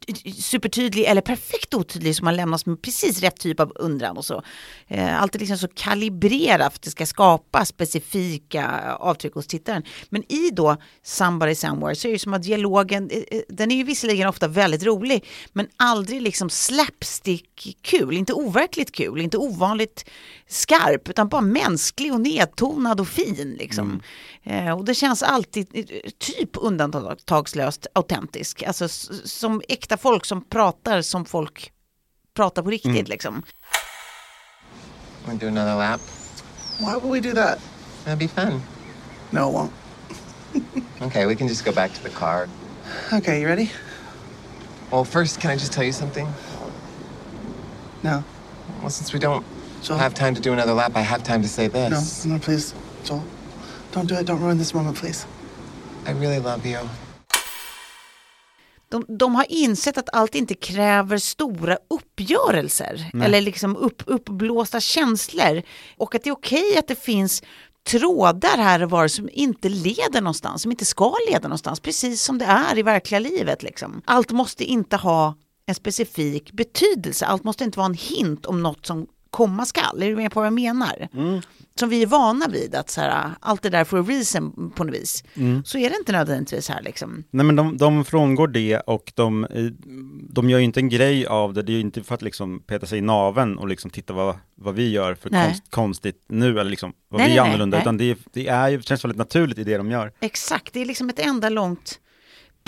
supertydlig 0.42 1.04
eller 1.04 1.22
perfekt 1.22 1.74
otydlig 1.74 2.16
så 2.16 2.24
man 2.24 2.36
lämnas 2.36 2.66
med 2.66 2.82
precis 2.82 3.22
rätt 3.22 3.40
typ 3.40 3.60
av 3.60 3.72
undran 3.76 4.18
och 4.18 4.26
så. 4.26 4.44
Uh, 4.92 5.22
alltid 5.22 5.42
liksom 5.42 5.58
så 5.58 5.68
kalibrerat 5.68 6.74
för 6.74 6.80
att 6.80 6.82
det 6.82 6.90
ska 6.90 7.06
skapa 7.06 7.66
specifika 7.66 8.94
avtryck 9.00 9.34
hos 9.34 9.48
tittaren. 9.48 9.84
Men 10.10 10.32
i 10.32 10.50
då 10.54 10.78
Somebody 11.04 11.56
Somewhere 11.56 11.96
så 11.96 12.08
är 12.08 12.12
det 12.12 12.20
som 12.20 12.34
att 12.34 12.44
dialogen, 12.44 13.10
eh, 13.10 13.24
eh, 13.32 13.42
den 13.50 13.72
är 13.72 13.76
ju 13.76 13.84
visserligen 13.84 14.28
ofta 14.28 14.48
väldigt 14.48 14.84
rolig 14.84 15.26
men 15.54 15.68
aldrig 15.78 16.22
liksom 16.22 16.50
slapstick 16.50 17.78
kul, 17.82 18.18
inte 18.18 18.34
overkligt 18.34 18.92
kul, 18.92 19.22
inte 19.22 19.38
ovanligt 19.38 20.10
skarp 20.48 21.10
utan 21.10 21.30
bara 21.30 21.42
mänsklig 21.42 22.14
och 22.14 22.22
nedtonad 22.22 23.00
och 23.00 23.08
fin 23.08 23.56
liksom. 23.60 24.02
Eh, 24.44 24.72
och 24.72 24.86
det 24.86 24.96
känns 24.96 25.24
alltid 25.24 25.68
eh, 25.74 26.12
typ 26.18 26.50
undantagslöst 26.54 27.88
autentisk. 28.26 28.64
Alltså 28.64 28.88
som 29.26 29.62
äkta 29.70 29.98
folk 29.98 30.26
som 30.26 30.42
pratar 30.42 31.02
som 31.02 31.26
folk 31.26 31.72
pratar 32.36 32.64
på 32.64 32.70
riktigt 32.70 33.08
liksom. 33.08 33.44
Want 35.28 35.40
to 35.42 35.46
do 35.46 35.52
another 35.60 35.76
lap? 35.76 36.02
Why 36.80 36.94
would 36.96 37.12
we 37.12 37.20
do 37.30 37.34
that? 37.36 37.60
That'd 38.06 38.20
be 38.20 38.28
fun. 38.28 38.62
No, 39.32 39.50
it 39.50 39.54
won't. 39.54 39.72
Okay, 41.02 41.26
we 41.26 41.36
can 41.36 41.48
just 41.48 41.66
go 41.66 41.72
back 41.72 41.94
to 41.94 42.04
the 42.04 42.10
car. 42.10 42.48
Okay, 43.14 43.42
you 43.42 43.48
ready? 43.48 43.70
Well, 44.92 45.04
first, 45.04 45.42
can 45.42 45.52
I 45.52 45.56
just 45.58 45.74
tell 45.74 45.84
you 45.84 45.92
something? 45.92 46.28
No. 48.04 48.24
Well, 48.82 48.90
since 48.90 49.14
we 49.14 49.20
don't 49.20 49.44
Joel. 49.84 49.98
have 50.00 50.14
time 50.14 50.34
to 50.36 50.42
do 50.42 50.54
another 50.54 50.74
lap, 50.74 50.92
I 50.96 51.02
have 51.02 51.24
time 51.24 51.42
to 51.42 51.48
say 51.48 51.68
No, 51.68 51.90
this. 51.90 52.26
no, 52.26 52.40
please. 52.40 52.74
Joel. 53.04 53.24
Don't 53.92 54.08
do 54.08 54.16
it. 54.16 54.26
Don't 54.26 54.40
ruin 54.42 54.58
this 54.58 54.74
moment, 54.74 54.96
please. 54.98 55.26
I 56.08 56.12
really 56.12 56.40
love 56.40 56.66
you. 56.66 56.80
De, 58.96 59.18
de 59.18 59.36
har 59.36 59.46
insett 59.50 59.98
att 59.98 60.10
allt 60.14 60.36
inte 60.36 60.54
kräver 60.54 61.18
stora 61.18 61.78
uppgörelser 61.90 63.12
eller 63.24 63.42
liksom 63.42 63.76
upp, 63.76 64.04
uppblåsta 64.06 64.80
känslor. 64.80 65.62
Och 65.98 66.16
att 66.16 66.24
det 66.24 66.30
är 66.30 66.34
okej 66.34 66.78
att 66.78 66.88
det 66.88 67.04
finns 67.04 67.44
trådar 67.88 68.58
här 68.58 68.84
och 68.84 68.90
var 68.90 69.08
som 69.08 69.30
inte 69.34 69.70
leder 69.70 70.22
någonstans, 70.22 70.62
som 70.62 70.72
inte 70.72 70.86
ska 70.86 71.16
leda 71.30 71.48
någonstans, 71.48 71.80
precis 71.80 72.22
som 72.22 72.38
det 72.38 72.46
är 72.46 72.78
i 72.78 72.84
verkliga 72.84 73.20
livet. 73.20 73.64
Liksom. 73.64 74.02
Allt 74.06 74.32
måste 74.32 74.64
inte 74.64 74.98
ha 74.98 75.36
en 75.66 75.76
specifik 75.76 76.52
betydelse, 76.52 77.26
allt 77.26 77.44
måste 77.44 77.64
inte 77.64 77.78
vara 77.78 77.86
en 77.86 77.94
hint 77.94 78.46
om 78.46 78.64
något 78.64 78.86
som 78.86 79.08
komma 79.36 79.66
skall. 79.66 80.04
Är 80.04 80.10
du 80.10 80.16
med 80.16 80.32
på 80.32 80.40
vad 80.40 80.48
jag 80.48 80.54
menar? 80.54 81.08
Som 81.80 81.90
vi 81.90 82.02
är 82.02 82.08
vana 82.08 82.48
vid, 82.48 82.76
att 82.76 82.90
så 82.90 83.02
här, 83.02 83.32
allt 83.40 83.62
det 83.62 83.70
där 83.70 83.84
for 83.84 84.00
a 84.00 84.06
reason 84.08 84.72
på 84.76 84.84
något 84.84 84.96
vis. 84.96 85.24
Så 85.66 85.78
är 85.78 85.90
det 85.90 85.96
inte 85.98 86.12
nödvändigtvis 86.12 86.70
här 86.70 86.82
liksom. 86.82 87.24
Nej 87.32 87.46
men 87.46 87.56
de, 87.56 87.78
de 87.78 88.06
frångår 88.06 88.48
det 88.48 88.80
och 88.80 89.12
de, 89.16 89.44
eh, 89.44 89.66
de 90.30 90.50
gör 90.50 90.60
ju 90.60 90.64
inte 90.66 90.80
en 90.80 90.90
grej 90.90 91.26
av 91.26 91.54
det, 91.54 91.62
det 91.62 91.72
är 91.72 91.74
ju 91.74 91.80
inte 91.80 92.04
för 92.04 92.16
att 92.16 92.22
liksom 92.22 92.60
peta 92.60 92.86
sig 92.86 92.98
i 92.98 93.02
naven 93.02 93.58
och 93.58 93.68
liksom 93.68 93.92
titta 93.92 94.14
vad, 94.14 94.36
vad 94.56 94.76
vi 94.76 94.92
gör 94.92 95.16
för 95.16 95.30
konst, 95.30 95.64
konstigt 95.70 96.26
nu 96.28 96.60
eller 96.60 96.70
liksom 96.70 96.94
vad 97.10 97.22
Nej, 97.22 97.30
vi 97.30 97.38
är 97.38 97.42
nej, 97.42 97.50
annorlunda, 97.50 97.78
nej. 97.78 97.84
utan 97.84 97.98
det, 97.98 98.18
det 98.34 98.48
är 98.48 98.70
ju, 98.70 98.82
känns 98.82 99.04
väldigt 99.04 99.18
naturligt 99.18 99.58
i 99.58 99.64
det 99.64 99.78
de 99.78 99.92
gör. 99.92 100.12
Exakt, 100.20 100.74
det 100.74 100.82
är 100.82 100.86
liksom 100.86 101.10
ett 101.10 101.20
enda 101.20 101.50
långt 101.50 102.00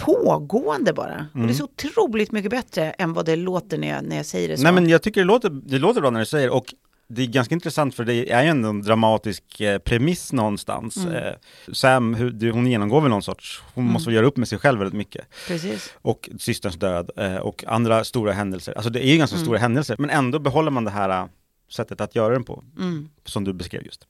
pågående 0.02 0.94
bara. 0.94 1.28
Och 1.34 1.40
det 1.40 1.50
är 1.50 1.54
så 1.54 1.64
otroligt 1.64 2.32
mycket 2.32 2.52
bättre 2.52 2.92
än 2.92 3.14
vad 3.14 3.26
det 3.26 3.36
låter 3.36 3.78
när 3.78 3.88
jag, 3.88 4.04
när 4.04 4.16
jag 4.18 4.26
säger 4.26 4.50
det 4.50 4.58
så. 4.58 4.64
Nej 4.64 4.72
men 4.74 4.90
jag 4.90 5.02
tycker 5.02 5.22
det 5.22 5.26
låter, 5.28 5.50
det 5.50 5.80
låter 5.80 6.02
bra 6.02 6.10
när 6.10 6.20
du 6.20 6.26
säger 6.26 6.50
och 6.50 6.74
det 7.10 7.22
är 7.22 7.28
ganska 7.28 7.56
intressant 7.56 7.96
för 7.96 8.04
det 8.06 8.32
är 8.32 8.44
ju 8.44 8.50
ändå 8.50 8.70
en 8.70 8.82
dramatisk 8.82 9.62
eh, 9.62 9.78
premiss 9.80 10.34
någonstans. 10.34 10.98
Mm. 10.98 11.14
Eh, 11.16 11.34
Sam, 11.74 12.14
hur, 12.14 12.32
det- 12.32 12.52
hon 12.52 12.68
genomgår 12.68 13.02
väl 13.02 13.10
någon 13.10 13.24
sorts, 13.24 13.62
hon 13.74 13.86
måste 13.86 14.10
väl 14.10 14.16
göra 14.16 14.26
upp 14.26 14.38
med 14.38 14.48
sig 14.48 14.60
själv 14.60 14.80
väldigt 14.80 14.98
mycket. 14.98 15.26
Precis. 15.48 15.94
Och 16.02 16.30
systerns 16.40 16.76
död 16.76 17.10
eh, 17.18 17.36
och 17.36 17.64
andra 17.68 18.04
stora 18.04 18.32
händelser. 18.34 18.74
Alltså 18.74 18.90
det 18.90 19.06
är 19.08 19.12
ju 19.12 19.18
ganska 19.18 19.36
Mm. 19.36 19.46
stora 19.46 19.58
händelser, 19.58 19.96
men 20.00 20.10
ändå 20.10 20.40
behåller 20.40 20.72
man 20.72 20.84
det 20.84 20.92
här 20.92 21.28
sättet 21.72 22.02
att 22.02 22.16
göra 22.16 22.34
den 22.34 22.44
på, 22.44 22.64
Mm. 22.78 23.10
som 23.26 23.44
du 23.44 23.54
beskrev 23.54 23.86
just. 23.86 24.08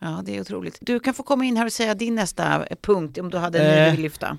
Ja, 0.00 0.22
det 0.24 0.36
är 0.36 0.40
otroligt. 0.40 0.78
Du 0.80 1.00
kan 1.00 1.14
få 1.14 1.22
komma 1.22 1.44
in 1.44 1.56
här 1.56 1.66
och 1.66 1.72
säga 1.72 1.94
din 1.94 2.14
nästa 2.14 2.64
punkt 2.82 3.18
om 3.18 3.30
du 3.30 3.38
hade 3.38 3.58
en 3.58 3.94
ny 3.96 4.02
lyfta. 4.02 4.38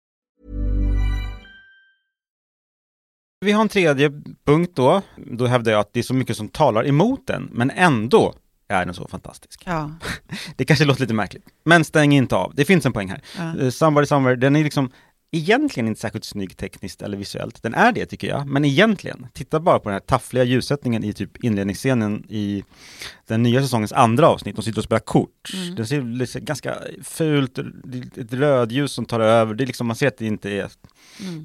Vi 3.45 3.51
har 3.51 3.61
en 3.61 3.69
tredje 3.69 4.11
punkt 4.45 4.71
då, 4.75 5.01
då 5.15 5.45
hävdar 5.45 5.71
jag 5.71 5.81
att 5.81 5.93
det 5.93 5.99
är 5.99 6.03
så 6.03 6.13
mycket 6.13 6.37
som 6.37 6.49
talar 6.49 6.87
emot 6.87 7.27
den, 7.27 7.49
men 7.51 7.71
ändå 7.71 8.33
är 8.67 8.85
den 8.85 8.93
så 8.93 9.07
fantastisk. 9.07 9.63
Ja. 9.65 9.91
Det 10.55 10.65
kanske 10.65 10.85
låter 10.85 11.01
lite 11.01 11.13
märkligt, 11.13 11.43
men 11.65 11.83
stäng 11.83 12.13
inte 12.13 12.35
av. 12.35 12.55
Det 12.55 12.65
finns 12.65 12.85
en 12.85 12.93
poäng 12.93 13.09
här. 13.09 13.21
Ja. 13.37 13.71
Somebody 13.71 14.07
Somewhere, 14.07 14.35
den 14.35 14.55
är 14.55 14.63
liksom 14.63 14.91
egentligen 15.31 15.87
inte 15.87 16.01
särskilt 16.01 16.25
snygg 16.25 16.57
tekniskt 16.57 17.01
eller 17.01 17.17
visuellt. 17.17 17.63
Den 17.63 17.73
är 17.73 17.91
det 17.91 18.05
tycker 18.05 18.27
jag, 18.27 18.47
men 18.47 18.65
egentligen, 18.65 19.27
titta 19.33 19.59
bara 19.59 19.79
på 19.79 19.89
den 19.89 19.93
här 19.93 19.99
taffliga 19.99 20.43
ljussättningen 20.43 21.03
i 21.03 21.13
typ 21.13 21.43
inledningsscenen 21.43 22.25
i 22.29 22.63
den 23.27 23.43
nya 23.43 23.61
säsongens 23.61 23.93
andra 23.93 24.27
avsnitt. 24.27 24.55
De 24.55 24.61
sitter 24.61 24.79
och 24.79 24.83
spelar 24.83 24.99
kort. 24.99 25.51
Den 25.75 25.87
ser 25.87 26.01
lite 26.01 26.39
ganska 26.39 26.77
fult, 27.03 27.59
det 27.83 28.21
ett 28.21 28.33
rödljus 28.33 28.91
som 28.91 29.05
tar 29.05 29.19
över. 29.19 29.53
Det 29.53 29.63
är 29.63 29.67
liksom, 29.67 29.87
man 29.87 29.95
ser 29.95 30.07
att 30.07 30.17
det 30.17 30.25
inte 30.25 30.49
är 30.49 30.69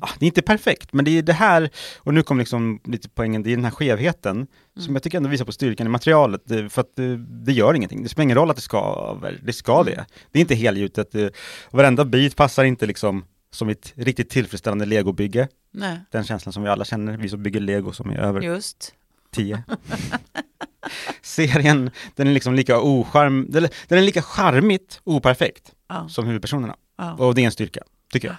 Ah, 0.00 0.08
det 0.18 0.24
är 0.24 0.26
inte 0.26 0.42
perfekt, 0.42 0.92
men 0.92 1.04
det 1.04 1.18
är 1.18 1.22
det 1.22 1.32
här, 1.32 1.70
och 1.98 2.14
nu 2.14 2.22
kommer 2.22 2.42
liksom 2.42 2.80
lite 2.84 3.08
poängen, 3.08 3.42
det 3.42 3.52
är 3.52 3.56
den 3.56 3.64
här 3.64 3.70
skevheten 3.70 4.46
som 4.78 4.94
jag 4.94 5.02
tycker 5.02 5.16
ändå 5.16 5.28
visar 5.28 5.44
på 5.44 5.52
styrkan 5.52 5.86
i 5.86 5.90
materialet, 5.90 6.40
det, 6.44 6.68
för 6.68 6.80
att 6.80 6.96
det, 6.96 7.16
det 7.16 7.52
gör 7.52 7.74
ingenting. 7.74 8.02
Det 8.02 8.08
spelar 8.08 8.24
ingen 8.24 8.36
roll 8.36 8.50
att 8.50 8.56
det 8.56 8.62
skaver, 8.62 9.40
det 9.42 9.52
ska 9.52 9.82
det. 9.82 10.06
Det 10.32 10.38
är 10.38 10.40
inte 10.40 10.54
helgjutet, 10.54 11.12
det, 11.12 11.34
varenda 11.70 12.04
bit 12.04 12.36
passar 12.36 12.64
inte 12.64 12.86
liksom 12.86 13.24
som 13.56 13.68
ett 13.68 13.92
riktigt 13.96 14.30
tillfredsställande 14.30 14.84
legobygge. 14.86 15.48
Nej, 15.70 15.98
Den 16.10 16.24
känslan 16.24 16.52
som 16.52 16.62
vi 16.62 16.68
alla 16.68 16.84
känner, 16.84 17.16
vi 17.16 17.28
som 17.28 17.42
bygger 17.42 17.60
lego 17.60 17.92
som 17.92 18.10
är 18.10 18.18
över 18.18 18.40
just. 18.40 18.94
10. 19.32 19.62
Serien, 21.22 21.90
den 22.14 22.26
är 22.28 22.32
liksom 22.32 22.54
lika 22.54 22.80
ocharm, 22.80 23.46
den 23.50 23.64
är 23.88 24.02
lika 24.02 24.22
charmigt 24.22 25.00
operfekt 25.04 25.72
Ja. 25.88 26.08
som 26.08 26.26
huvudpersonerna. 26.26 26.76
Ja. 26.98 27.12
Och 27.14 27.34
det 27.34 27.40
är 27.40 27.44
en 27.46 27.52
styrka, 27.52 27.80
tycker 28.12 28.28
jag. 28.28 28.36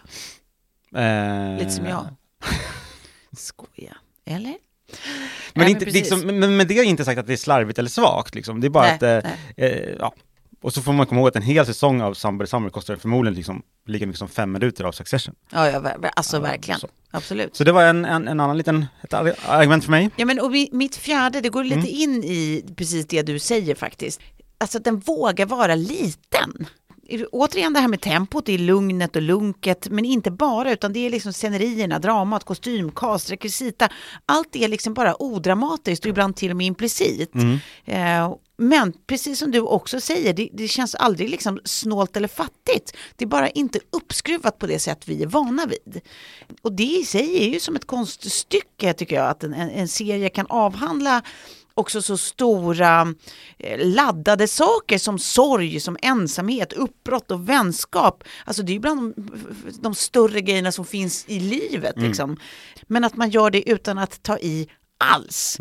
Eh, 1.54 1.58
Lite 1.60 1.72
som 1.72 1.86
jag. 1.86 2.08
Skoja. 3.38 3.98
Eller? 4.26 4.56
Men, 5.54 5.64
Nej, 5.64 5.72
inte, 5.72 5.86
precis. 5.86 6.12
liksom, 6.12 6.40
men 6.40 6.58
med 6.58 6.68
det 6.68 6.80
är 6.80 6.84
inte 6.84 7.06
sagt 7.06 7.20
att 7.20 7.28
det 7.28 7.34
är 7.34 7.38
slarvigt 7.38 7.80
eller 7.80 7.90
svagt 7.90 8.36
liksom. 8.36 8.62
Det 8.62 8.68
är 8.68 8.70
bara 8.70 8.84
Nej, 8.84 8.96
att, 9.18 9.26
eh, 9.26 9.32
eh, 9.58 9.90
ja. 10.00 10.14
Och 10.62 10.74
så 10.74 10.82
får 10.82 10.94
man 10.94 11.06
komma 11.06 11.20
ihåg 11.22 11.28
att 11.28 11.36
en 11.36 11.42
hel 11.42 11.66
säsong 11.66 12.02
av 12.02 12.14
Somebody 12.14 12.48
Summer 12.48 12.70
kostar 12.70 12.96
förmodligen 12.96 13.36
liksom 13.36 13.62
lika 13.86 14.06
mycket 14.08 14.20
som 14.20 14.28
fem 14.28 14.52
minuter 14.52 14.84
av 14.84 14.92
Succession. 14.92 15.36
Ja, 15.52 15.70
ja, 15.70 15.82
alltså 16.16 16.40
verkligen. 16.40 16.80
så. 16.80 16.88
Absolut. 17.12 17.56
Så 17.56 17.64
det 17.64 17.72
var 17.72 17.84
en, 17.84 18.06
en, 18.06 18.28
en 18.28 18.40
annan 18.40 18.58
liten, 18.58 18.86
ett 19.04 19.14
ar- 19.14 19.36
argument 19.48 19.84
för 19.84 19.92
mig. 19.92 20.10
Ja, 20.16 20.26
men 20.26 20.40
och 20.40 20.52
mi- 20.52 20.70
mitt 20.72 20.96
fjärde, 20.96 21.42
det 21.42 21.50
går 21.50 21.64
lite 21.64 21.76
Mm. 21.80 21.90
in 21.90 22.24
i 22.24 22.66
precis 22.76 23.08
det 23.08 23.22
du 23.22 23.40
säger 23.40 23.76
faktiskt. 23.76 24.22
Alltså 24.58 24.78
att 24.78 24.84
den 24.84 25.00
vågar 25.00 25.46
vara 25.46 25.76
liten. 25.76 26.68
Återigen 27.32 27.74
det 27.74 27.80
här 27.80 27.88
med 27.88 28.02
tempot, 28.02 28.46
det 28.46 28.54
är 28.54 28.58
lugnet 28.58 29.16
och 29.16 29.22
lunket, 29.22 29.90
men 29.90 30.06
inte 30.06 30.32
bara, 30.32 30.72
utan 30.72 30.94
det 30.94 31.00
är 31.00 31.10
liksom 31.10 31.34
scenerierna, 31.34 32.00
dramat, 32.00 32.44
kostym, 32.44 32.92
cast, 32.92 33.32
rekvisita. 33.32 33.90
Allt 34.26 34.56
är 34.56 34.68
liksom 34.68 34.94
bara 34.94 35.22
odramatiskt 35.22 36.06
och 36.06 36.10
ibland 36.10 36.36
till 36.36 36.52
och 36.52 36.58
med 36.58 36.68
implicit. 36.68 37.32
Eh, 37.86 38.36
men 38.58 38.94
precis 39.08 39.40
som 39.40 39.52
du 39.52 39.60
också 39.60 40.00
säger, 40.00 40.34
det, 40.34 40.50
det 40.54 40.68
känns 40.68 40.96
aldrig 40.96 41.30
liksom 41.30 41.60
snålt 41.64 42.18
eller 42.18 42.28
fattigt. 42.28 42.96
Det 43.16 43.26
är 43.26 43.30
bara 43.30 43.50
inte 43.50 43.80
uppskruvat 43.92 44.60
på 44.60 44.68
det 44.68 44.80
sätt 44.80 45.08
vi 45.08 45.24
är 45.24 45.28
vana 45.28 45.66
vid. 45.66 46.02
Och 46.62 46.72
det 46.72 46.84
i 46.84 47.06
sig 47.06 47.44
är 47.44 47.50
ju 47.54 47.60
som 47.60 47.76
ett 47.76 47.88
konststycke 47.88 48.94
tycker 48.94 49.16
jag, 49.16 49.30
att 49.30 49.44
en, 49.44 49.54
en, 49.54 49.70
en 49.70 49.88
serie 49.88 50.30
kan 50.30 50.46
avhandla 50.50 51.22
också 51.78 52.02
så 52.02 52.18
stora 52.18 53.14
eh, 53.58 53.88
laddade 53.88 54.48
saker 54.48 54.98
som 54.98 55.20
sorg, 55.20 55.80
som 55.80 55.98
ensamhet, 56.02 56.74
uppbrott 56.74 57.32
och 57.32 57.50
vänskap. 57.50 58.24
Alltså 58.46 58.64
det 58.64 58.72
är 58.72 58.74
ju 58.74 58.80
bland 58.80 59.14
de, 59.16 59.42
de 59.82 59.96
större 59.96 60.42
grejerna 60.42 60.72
som 60.72 60.86
finns 60.86 61.26
i 61.28 61.40
livet. 61.40 61.96
Liksom. 61.98 62.38
Men 62.88 63.04
att 63.04 63.16
man 63.16 63.30
gör 63.30 63.50
det 63.50 63.70
utan 63.70 63.98
att 63.98 64.24
ta 64.24 64.38
i 64.38 64.68
alls. 64.98 65.58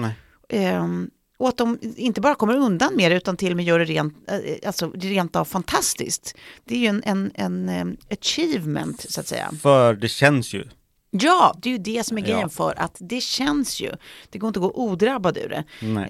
Ehm, 0.48 1.10
och 1.38 1.48
att 1.48 1.56
de 1.56 1.78
inte 1.96 2.20
bara 2.20 2.34
kommer 2.34 2.56
undan 2.56 2.96
med 2.96 3.10
det 3.10 3.16
utan 3.16 3.36
till 3.36 3.50
och 3.50 3.56
med 3.56 3.64
gör 3.64 3.78
det 3.78 3.84
rent, 3.84 4.30
eh, 4.30 4.68
alltså, 4.68 4.90
rent 4.94 5.36
av 5.36 5.44
fantastiskt. 5.44 6.34
Det 6.64 6.74
är 6.74 6.78
ju 6.78 6.86
en, 6.86 7.02
en, 7.04 7.32
en 7.34 7.68
em, 7.68 7.96
achievement 8.10 9.06
så 9.08 9.20
att 9.20 9.26
säga. 9.26 9.50
För 9.62 9.94
det 9.94 10.08
känns 10.08 10.54
ju. 10.54 10.64
Ja, 11.10 11.54
det 11.62 11.68
är 11.68 11.72
ju 11.72 11.78
det 11.78 12.04
som 12.04 12.18
är 12.18 12.22
grejen 12.22 12.40
Ja. 12.40 12.48
för 12.48 12.74
att 12.80 12.96
det 13.00 13.20
känns 13.20 13.80
ju. 13.80 13.92
Det 14.30 14.38
går 14.38 14.48
inte 14.48 14.60
att 14.60 14.62
gå 14.64 14.70
odrabbad 14.70 15.36
ur 15.38 15.48
det. 15.48 15.64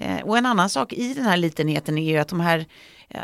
Eh, 0.05 0.25
och 0.27 0.37
en 0.37 0.45
annan 0.45 0.69
sak 0.69 0.93
i 0.93 1.13
den 1.13 1.23
här 1.25 1.37
litenheten 1.37 1.97
är 1.97 2.11
ju 2.11 2.17
att 2.17 2.27
de 2.27 2.39
här 2.39 2.65
eh, 3.09 3.21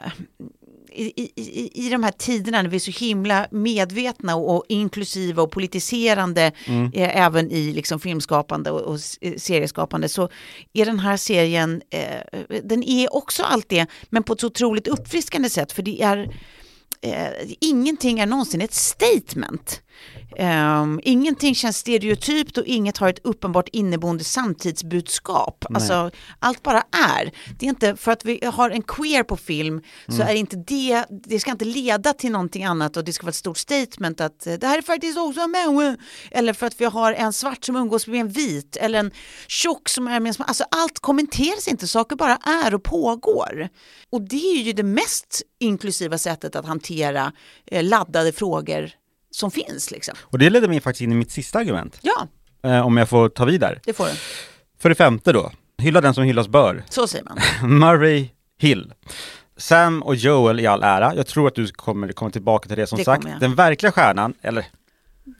i, 0.95 1.21
i, 1.35 1.85
i, 1.85 1.89
de 1.89 2.03
här 2.03 2.11
tiderna 2.11 2.61
när 2.61 2.69
vi 2.69 2.75
är 2.75 2.79
så 2.79 2.91
himla 2.91 3.47
medvetna 3.51 4.35
och, 4.35 4.55
och 4.55 4.65
inklusiva 4.69 5.43
och 5.43 5.51
politiserande 5.51 6.51
eh, 6.93 7.17
även 7.17 7.51
i 7.51 7.73
liksom 7.73 7.99
filmskapande 7.99 8.71
och, 8.71 8.81
och 8.81 8.99
eh, 9.21 9.33
serieskapande 9.37 10.09
så 10.09 10.29
är 10.73 10.85
den 10.85 10.99
här 10.99 11.17
serien, 11.17 11.81
eh, 11.89 12.41
den 12.63 12.83
är 12.83 13.15
också 13.15 13.43
allt 13.43 13.69
det 13.69 13.85
men 14.09 14.23
på 14.23 14.33
ett 14.33 14.39
så 14.39 14.47
otroligt 14.47 14.87
uppfriskande 14.87 15.49
sätt 15.49 15.71
för 15.71 15.81
det 15.83 16.01
är 16.01 16.29
eh, 17.01 17.27
ingenting 17.61 18.19
är 18.19 18.25
någonsin 18.25 18.61
ett 18.61 18.73
statement. 18.73 19.81
Ehm, 20.37 20.99
ingenting 21.03 21.55
känns 21.55 21.77
stereotypt 21.77 22.57
och 22.57 22.65
inget 22.65 22.97
har 22.97 23.09
ett 23.09 23.19
uppenbart 23.23 23.69
inneboende 23.71 24.23
samtidsbudskap. 24.23 25.65
Alltså, 25.75 26.11
allt 26.39 26.63
bara 26.63 26.83
är. 27.17 27.31
Det 27.59 27.65
är 27.65 27.69
inte 27.69 27.95
för 27.95 28.11
att 28.11 28.25
vi 28.25 28.45
har 28.45 28.69
en 28.69 28.81
queer 28.81 29.23
på 29.23 29.37
film 29.37 29.81
så 30.07 30.21
är 30.21 30.35
inte 30.35 30.55
det, 30.55 31.05
det 31.09 31.39
ska 31.39 31.51
inte 31.51 31.65
leda 31.65 32.13
till 32.13 32.31
någonting 32.31 32.63
annat 32.63 32.97
och 32.97 33.03
det 33.03 33.13
ska 33.13 33.23
vara 33.23 33.29
ett 33.29 33.35
stort 33.35 33.57
statement 33.57 34.21
att 34.21 34.47
eh, 34.47 34.53
det 34.53 34.67
här 34.67 34.77
är 34.77 34.81
faktiskt 34.81 35.17
också 35.17 35.41
en 35.41 35.51
människa. 35.51 35.97
Eller 36.31 36.53
för 36.53 36.65
att 36.67 36.81
vi 36.81 36.85
har 36.85 37.13
en 37.13 37.33
svart 37.33 37.65
som 37.65 37.75
umgås 37.75 38.07
med 38.07 38.19
en 38.19 38.29
vit 38.29 38.75
eller 38.75 38.99
en 38.99 39.11
tjock 39.47 39.89
som 39.89 40.07
är 40.07 40.19
med 40.19 40.35
en. 40.39 40.45
Alltså 40.47 40.65
allt 40.71 40.99
kommenteras 40.99 41.67
inte, 41.67 41.87
saker 41.87 42.15
bara 42.15 42.35
är 42.35 42.75
och 42.75 42.83
pågår. 42.83 43.69
Och 44.09 44.21
det 44.21 44.57
är 44.57 44.61
ju 44.61 44.73
det 44.73 44.83
mest 44.83 45.41
inklusiva 45.59 46.17
sättet 46.17 46.55
att 46.55 46.65
hantera 46.65 47.31
eh, 47.65 47.83
laddade 47.83 48.31
frågor 48.31 48.91
som 49.35 49.51
finns 49.51 49.91
liksom. 49.91 50.15
Och 50.21 50.39
det 50.39 50.49
leder 50.49 50.67
mig 50.67 50.81
faktiskt 50.81 51.01
in 51.01 51.11
i 51.11 51.15
mitt 51.15 51.31
sista 51.31 51.59
argument. 51.59 51.99
Ja, 52.01 52.27
Eh, 52.65 52.85
om 52.85 52.97
jag 52.97 53.09
får 53.09 53.29
ta 53.29 53.45
vid 53.45 53.61
där. 53.61 53.79
det 53.85 53.93
får 53.93 54.05
du. 54.05 54.11
För 54.79 54.89
det 54.89 54.95
femte 54.95 55.31
då, 55.31 55.51
hylla 55.77 56.01
den 56.01 56.13
som 56.13 56.23
hyllas 56.23 56.47
bör. 56.47 56.83
Så 56.89 57.07
säger 57.07 57.25
man. 57.25 57.37
Murray 57.79 58.29
Hill. 58.59 58.93
Sam 59.57 60.03
och 60.03 60.15
Joel 60.15 60.59
i 60.59 60.67
all 60.67 60.83
ära, 60.83 61.15
jag 61.15 61.27
tror 61.27 61.47
att 61.47 61.55
du 61.55 61.67
kommer 61.67 62.11
komma 62.11 62.31
tillbaka 62.31 62.67
till 62.67 62.77
det 62.77 62.87
som 62.87 62.97
Det 62.97 63.03
sagt. 63.03 63.27
Den 63.39 63.55
verkliga 63.55 63.91
stjärnan, 63.91 64.33
eller 64.41 64.65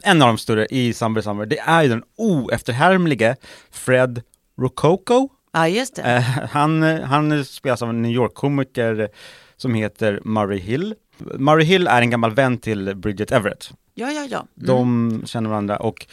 en 0.04 0.22
av 0.22 0.28
de 0.28 0.38
större 0.38 0.68
i 0.70 0.94
Summer 0.94 1.22
Summer, 1.22 1.46
det 1.46 1.60
är 1.60 1.84
ju 1.84 1.90
den 1.90 2.04
oefterhärmlige 2.18 3.36
Fred 3.72 4.22
Rococo. 4.62 5.30
Ja, 5.54 5.68
just 5.68 5.96
det. 5.96 6.02
Eh, 6.02 6.22
han, 6.50 6.84
han 6.84 7.46
spelas 7.46 7.82
av 7.82 7.90
en 7.90 8.02
New 8.02 8.12
York-komiker 8.12 9.10
som 9.58 9.74
heter 9.74 10.22
Murray 10.26 10.60
Hill. 10.60 10.96
Murray 11.18 11.66
Hill 11.66 11.88
är 11.88 12.02
en 12.02 12.10
gammal 12.10 12.32
vän 12.34 12.58
till 12.58 12.96
Bridget 12.96 13.32
Everett. 13.32 13.72
Ja, 13.94 14.12
ja, 14.12 14.28
ja. 14.30 14.38
Mm. 14.38 14.68
De 14.68 15.22
känner 15.26 15.50
varandra 15.50 15.78
och 15.78 16.08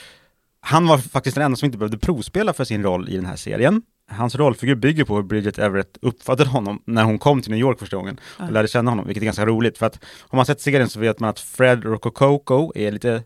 han 0.60 0.86
var 0.86 0.98
faktiskt 0.98 1.34
den 1.34 1.44
enda 1.44 1.56
som 1.56 1.66
inte 1.66 1.78
behövde 1.78 1.98
provspela 1.98 2.52
för 2.52 2.64
sin 2.64 2.82
roll 2.82 3.08
i 3.08 3.16
den 3.16 3.26
här 3.26 3.36
serien. 3.36 3.82
Hans 4.10 4.34
rollfigur 4.34 4.74
bygger 4.74 5.04
på 5.04 5.16
hur 5.16 5.22
Bridget 5.22 5.58
Everett 5.58 5.98
uppfattade 6.02 6.50
honom 6.50 6.82
när 6.84 7.04
hon 7.04 7.18
kom 7.18 7.42
till 7.42 7.50
New 7.50 7.60
York 7.60 7.78
första 7.78 7.96
gången 7.96 8.20
och 8.38 8.52
lärde 8.52 8.68
känna 8.68 8.90
honom, 8.90 9.06
vilket 9.06 9.22
är 9.22 9.24
ganska 9.24 9.46
roligt 9.46 9.78
för 9.78 9.86
att 9.86 9.98
om 10.20 10.36
man 10.36 10.46
sett 10.46 10.60
serien 10.60 10.88
så 10.88 11.00
vet 11.00 11.20
man 11.20 11.30
att 11.30 11.40
Fred 11.40 11.84
Rococo 11.84 12.72
är 12.74 12.92
lite 12.92 13.22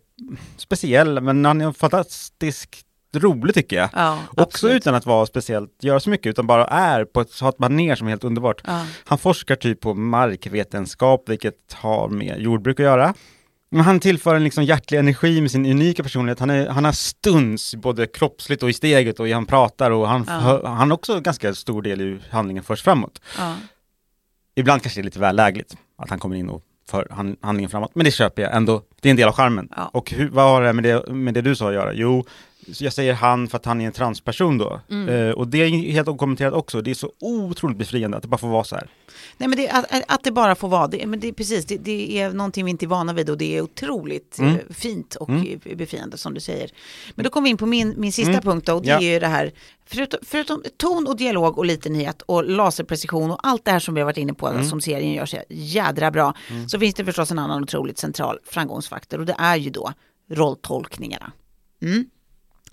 speciell, 0.57 1.21
men 1.21 1.45
han 1.45 1.61
är 1.61 1.73
fantastiskt 1.73 2.87
rolig 3.15 3.55
tycker 3.55 3.77
jag. 3.77 3.89
Ja, 3.93 4.19
Också 4.37 4.71
utan 4.71 4.95
att 4.95 5.07
vara 5.07 5.27
speciellt, 5.27 5.71
göra 5.81 6.01
så 6.01 6.11
mycket, 6.11 6.31
utan 6.31 6.47
bara 6.47 6.67
är 6.67 7.05
på 7.05 7.21
ett, 7.21 7.43
ett 7.43 7.59
manér 7.59 7.95
som 7.95 8.07
är 8.07 8.11
helt 8.11 8.25
underbart. 8.25 8.63
Ja. 8.65 8.87
Han 9.05 9.19
forskar 9.19 9.57
typ 9.57 9.81
på 9.81 9.95
markvetenskap, 9.95 11.29
vilket 11.29 11.73
har 11.73 12.09
med 12.09 12.41
jordbruk 12.41 12.81
att 12.81 12.85
göra. 12.85 13.15
Men 13.71 13.81
han 13.85 14.01
tillför 14.01 14.35
en 14.35 14.45
liksom 14.45 14.65
hjärtlig 14.65 14.99
energi 14.99 15.41
med 15.41 15.51
sin 15.51 15.67
unika 15.67 16.03
personlighet. 16.03 16.41
Han, 16.41 16.51
är, 16.51 16.69
han 16.69 16.85
har 16.85 16.93
stuns, 16.93 17.75
både 17.75 18.07
kroppsligt 18.07 18.63
och 18.63 18.71
i 18.71 18.73
steget 18.73 19.21
och 19.21 19.29
han 19.29 19.47
pratar 19.47 19.91
och 19.91 20.09
han, 20.09 20.25
Ja. 20.29 20.61
han 20.69 20.91
har 20.91 20.95
också 20.95 21.21
ganska 21.21 21.55
stor 21.55 21.83
del 21.83 22.01
i 22.01 22.05
hur 22.05 22.23
handlingen 22.31 22.63
förs 22.65 22.83
framåt. 22.83 23.21
Ja. 23.39 23.55
Ibland 24.57 24.83
kanske 24.83 25.01
det 25.01 25.03
är 25.03 25.05
lite 25.05 25.19
väl 25.19 25.37
lägligt 25.37 25.77
att 25.99 26.11
han 26.11 26.19
kommer 26.19 26.37
in 26.37 26.49
och 26.49 26.63
för 26.89 27.09
han, 27.11 27.37
handlingen 27.41 27.71
framåt, 27.71 27.91
men 27.95 28.05
det 28.05 28.11
köper 28.11 28.43
jag 28.43 28.57
ändå. 28.57 28.83
Det 29.01 29.09
är 29.09 29.11
en 29.11 29.17
del 29.17 29.29
av 29.29 29.35
charmen. 29.35 29.69
Ja. 29.77 29.91
Och 29.93 30.11
hur, 30.11 30.29
vad 30.29 30.45
har 30.45 30.63
det 30.63 30.73
med 30.73 30.85
det, 30.85 31.13
med 31.13 31.35
det 31.35 31.43
du 31.43 31.57
sa 31.57 31.69
att 31.69 31.75
göra? 31.75 31.93
Jo, 31.95 32.25
jag 32.67 32.93
säger 32.93 33.13
han 33.15 33.49
för 33.49 33.57
att 33.59 33.65
han 33.65 33.81
är 33.81 33.87
en 33.87 33.93
transperson 33.93 34.59
då. 34.59 34.81
Mm. 34.91 35.09
Eh, 35.09 35.31
och 35.31 35.49
det 35.49 35.59
är 35.59 35.69
helt 35.69 36.09
okommenterat 36.09 36.55
också. 36.55 36.81
Det 36.83 36.91
är 36.91 36.95
så 36.95 37.13
otroligt 37.21 37.79
befriande 37.79 38.17
att 38.17 38.23
det 38.23 38.29
bara 38.29 38.39
får 38.39 38.49
vara 38.49 38.65
så 38.65 38.75
här. 38.77 38.89
Nej, 39.39 39.49
men 39.49 39.59
det, 39.59 39.69
att, 39.71 39.85
att 40.09 40.25
det 40.25 40.33
bara 40.33 40.55
får 40.55 40.69
vara, 40.69 40.87
det, 40.87 41.07
men 41.07 41.21
det, 41.21 41.29
är 41.29 41.33
precis, 41.33 41.65
det, 41.67 41.77
det 41.79 42.19
är 42.21 42.31
någonting 42.33 42.65
vi 42.65 42.71
inte 42.71 42.85
är 42.85 42.87
vana 42.89 43.13
vid 43.13 43.31
och 43.31 43.39
det 43.39 43.57
är 43.57 43.61
otroligt 43.61 44.39
Mm. 44.39 44.55
eh, 44.55 44.61
fint 44.75 45.15
och 45.15 45.31
eh, 45.31 45.77
befriande 45.77 46.19
som 46.19 46.35
du 46.35 46.41
säger. 46.41 46.71
Men 47.15 47.25
då 47.25 47.31
kommer 47.31 47.45
vi 47.45 47.51
in 47.51 47.57
på 47.57 47.67
min, 47.67 47.95
min 47.97 48.13
sista 48.13 48.31
Mm. 48.31 48.43
punkt 48.43 48.67
då, 48.67 48.75
och 48.75 48.83
det 48.83 48.89
Ja. 48.89 48.97
är 49.01 49.13
ju 49.13 49.19
det 49.19 49.27
här, 49.27 49.53
förutom, 49.87 50.21
förutom 50.23 50.63
ton 50.77 51.07
och 51.07 51.17
dialog 51.17 51.59
och 51.59 51.65
litenhet 51.65 52.23
och 52.23 52.45
laserprecision 52.45 53.31
och 53.31 53.39
allt 53.43 53.65
det 53.65 53.71
här 53.71 53.79
som 53.79 53.95
vi 53.95 54.01
har 54.01 54.05
varit 54.07 54.17
inne 54.19 54.35
på, 54.35 54.49
Mm. 54.49 54.65
som 54.65 54.81
serien 54.81 55.13
gör 55.13 55.27
så 55.27 55.37
jädra 55.49 56.11
bra, 56.11 56.35
så 56.69 56.79
finns 56.79 56.95
det 56.95 57.05
förstås 57.05 57.31
en 57.31 57.39
annan 57.39 57.63
otroligt 57.63 57.99
central 57.99 58.39
framgångsfaktor 58.45 59.19
och 59.19 59.27
det 59.27 59.37
är 59.39 59.57
ju 59.57 59.71
då 59.71 59.93
rolltolkningarna. 60.31 61.33
Mm. 61.83 62.05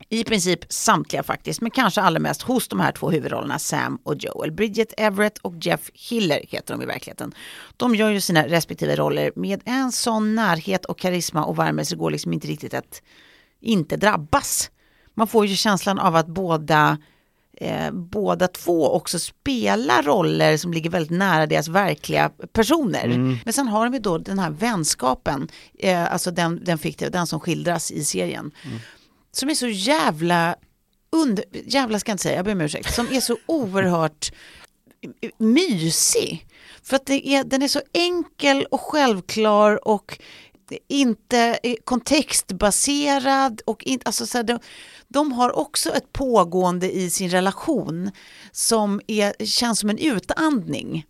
I 0.09 0.23
princip 0.23 0.59
samtliga 0.69 1.23
faktiskt, 1.23 1.61
men 1.61 1.71
kanske 1.71 2.01
allra 2.01 2.19
mest 2.19 2.41
hos 2.41 2.67
de 2.67 2.79
här 2.79 2.91
två 2.91 3.11
huvudrollerna 3.11 3.59
Sam 3.59 3.99
och 4.03 4.15
Joel. 4.15 4.51
Bridget 4.51 4.93
Everett 4.97 5.37
och 5.37 5.53
Jeff 5.61 5.89
Hiller 5.93 6.45
heter 6.47 6.73
de 6.73 6.83
i 6.83 6.85
verkligheten. 6.85 7.33
De 7.77 7.95
gör 7.95 8.09
ju 8.09 8.21
sina 8.21 8.47
respektive 8.47 8.95
roller 8.95 9.31
med 9.35 9.61
en 9.65 9.91
sån 9.91 10.35
närhet 10.35 10.85
och 10.85 10.99
karisma 10.99 11.45
och 11.45 11.59
värme 11.59 11.85
så 11.85 11.95
det 11.95 11.99
går 11.99 12.11
liksom 12.11 12.33
inte 12.33 12.47
riktigt 12.47 12.73
att 12.73 13.01
inte 13.59 13.97
drabbas. 13.97 14.71
Man 15.13 15.27
får 15.27 15.45
ju 15.45 15.55
känslan 15.55 15.99
av 15.99 16.15
att 16.15 16.27
båda 16.27 16.97
eh, 17.57 17.91
båda 17.91 18.47
två 18.47 18.93
också 18.93 19.19
spelar 19.19 20.03
roller 20.03 20.57
som 20.57 20.73
ligger 20.73 20.89
väldigt 20.89 21.17
nära 21.17 21.45
deras 21.45 21.67
verkliga 21.67 22.31
personer. 22.53 23.07
Men 23.45 23.53
sen 23.53 23.67
har 23.67 23.85
de 23.85 23.93
ju 23.93 23.99
då 23.99 24.17
den 24.17 24.39
här 24.39 24.49
vänskapen, 24.49 25.47
eh, 25.79 26.13
alltså 26.13 26.31
den, 26.31 26.63
den 26.63 26.77
fiktiva, 26.77 27.09
den 27.11 27.27
som 27.27 27.39
skildras 27.39 27.91
i 27.91 28.03
serien 28.03 28.51
som 29.31 29.49
är 29.49 29.53
så 29.53 29.67
jävla 29.67 30.55
under, 31.11 31.45
jävla 31.65 31.99
ska 31.99 32.09
jag 32.09 32.13
inte 32.13 32.23
säga, 32.23 32.35
jag 32.35 32.45
ber 32.45 32.51
om 32.51 32.61
ursäkt, 32.61 32.93
som 32.93 33.07
är 33.11 33.19
så 33.19 33.37
oerhört 33.45 34.31
mysig. 35.37 36.47
För 36.83 36.95
att 36.95 37.05
det 37.05 37.27
är, 37.27 37.43
den 37.43 37.61
är 37.61 37.67
så 37.67 37.81
enkel 37.93 38.65
och 38.71 38.81
självklar 38.81 39.87
och 39.87 40.19
inte 40.87 41.59
eh, 41.63 41.75
kontextbaserad 41.83 43.61
och 43.65 43.83
inte, 43.83 44.05
alltså 44.05 44.25
så 44.25 44.37
här, 44.37 44.43
de, 44.43 44.59
de 45.07 45.31
har 45.31 45.57
också 45.57 45.89
ett 45.89 46.13
pågående 46.13 46.91
i 46.91 47.09
sin 47.09 47.29
relation 47.29 48.11
som 48.51 49.01
är, 49.07 49.45
känns 49.45 49.79
som 49.79 49.89
en 49.89 49.97
utandning. 49.97 51.05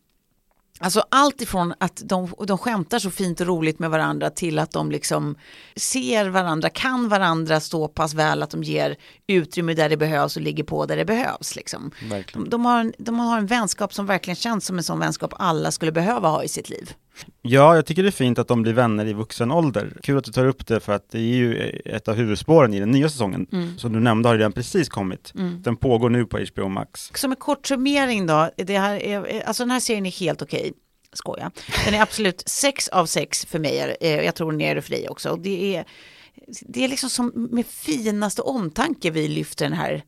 Alltså 0.83 1.03
allt 1.09 1.41
ifrån 1.41 1.73
att 1.77 2.01
de, 2.05 2.33
de 2.47 2.57
skämtar 2.57 2.99
så 2.99 3.11
fint 3.11 3.41
och 3.41 3.47
roligt 3.47 3.79
med 3.79 3.89
varandra 3.89 4.29
till 4.29 4.59
att 4.59 4.71
de 4.71 4.91
liksom 4.91 5.35
ser 5.75 6.29
varandra, 6.29 6.69
kan 6.69 7.09
varandra 7.09 7.59
så 7.59 7.87
pass 7.87 8.13
väl 8.13 8.43
att 8.43 8.49
de 8.49 8.63
ger 8.63 8.95
utrymme 9.27 9.73
där 9.73 9.89
det 9.89 9.97
behövs 9.97 10.35
och 10.35 10.41
ligger 10.41 10.63
på 10.63 10.85
där 10.85 10.97
det 10.97 11.05
behövs. 11.05 11.55
Liksom. 11.55 11.91
De, 12.33 12.49
de, 12.49 12.65
har 12.65 12.79
en, 12.79 12.93
de 12.97 13.19
har 13.19 13.37
en 13.37 13.45
vänskap 13.45 13.93
som 13.93 14.05
verkligen 14.05 14.35
känns 14.35 14.65
som 14.65 14.77
en 14.77 14.83
sån 14.83 14.99
vänskap 14.99 15.33
alla 15.35 15.71
skulle 15.71 15.91
behöva 15.91 16.29
ha 16.29 16.43
i 16.43 16.47
sitt 16.47 16.69
liv. 16.69 16.93
Ja, 17.41 17.75
jag 17.75 17.85
tycker 17.85 18.03
det 18.03 18.09
är 18.09 18.11
fint 18.11 18.39
att 18.39 18.47
de 18.47 18.61
blir 18.61 18.73
vänner 18.73 19.05
i 19.05 19.13
vuxen 19.13 19.51
ålder. 19.51 19.93
Kul 20.03 20.17
att 20.17 20.23
du 20.23 20.31
tar 20.31 20.45
upp 20.45 20.67
det 20.67 20.79
för 20.79 20.93
att 20.93 21.09
det 21.09 21.19
är 21.19 21.35
ju 21.35 21.81
ett 21.85 22.07
av 22.07 22.15
huvudspåren 22.15 22.73
i 22.73 22.79
den 22.79 22.91
nya 22.91 23.09
säsongen. 23.09 23.75
Som 23.77 23.93
du 23.93 23.99
nämnde 23.99 24.29
har 24.29 24.37
redan 24.37 24.51
precis 24.51 24.89
kommit. 24.89 25.31
Den 25.59 25.75
pågår 25.75 26.09
nu 26.09 26.25
på 26.25 26.39
HBO 26.53 26.67
Max. 26.67 27.11
Som 27.15 27.31
en 27.31 27.37
kort 27.37 27.67
summering 27.67 28.27
då, 28.27 28.49
det 28.57 28.77
här 28.77 29.03
är, 29.03 29.43
alltså 29.47 29.63
den 29.63 29.71
här 29.71 29.79
serien 29.79 30.05
är 30.05 30.11
helt 30.11 30.41
okej. 30.41 30.73
Skoja. 31.13 31.51
Den 31.85 31.93
är 31.93 32.01
absolut 32.01 32.43
sex 32.45 32.87
av 32.87 33.05
sex 33.05 33.45
för 33.45 33.59
mig, 33.59 33.97
eh, 34.01 34.21
jag 34.25 34.35
tror 34.35 34.51
den 34.51 34.61
är 34.61 34.75
det 34.75 34.81
för 34.81 34.91
dig 34.91 35.09
också. 35.09 35.35
Det 35.35 35.75
är, 35.75 35.85
det 36.61 36.83
är 36.83 36.87
liksom 36.87 37.09
som 37.09 37.31
med 37.51 37.65
finaste 37.65 38.41
omtanke 38.41 39.11
vi 39.11 39.27
lyfter 39.27 39.65
den 39.65 39.73
här 39.73 40.03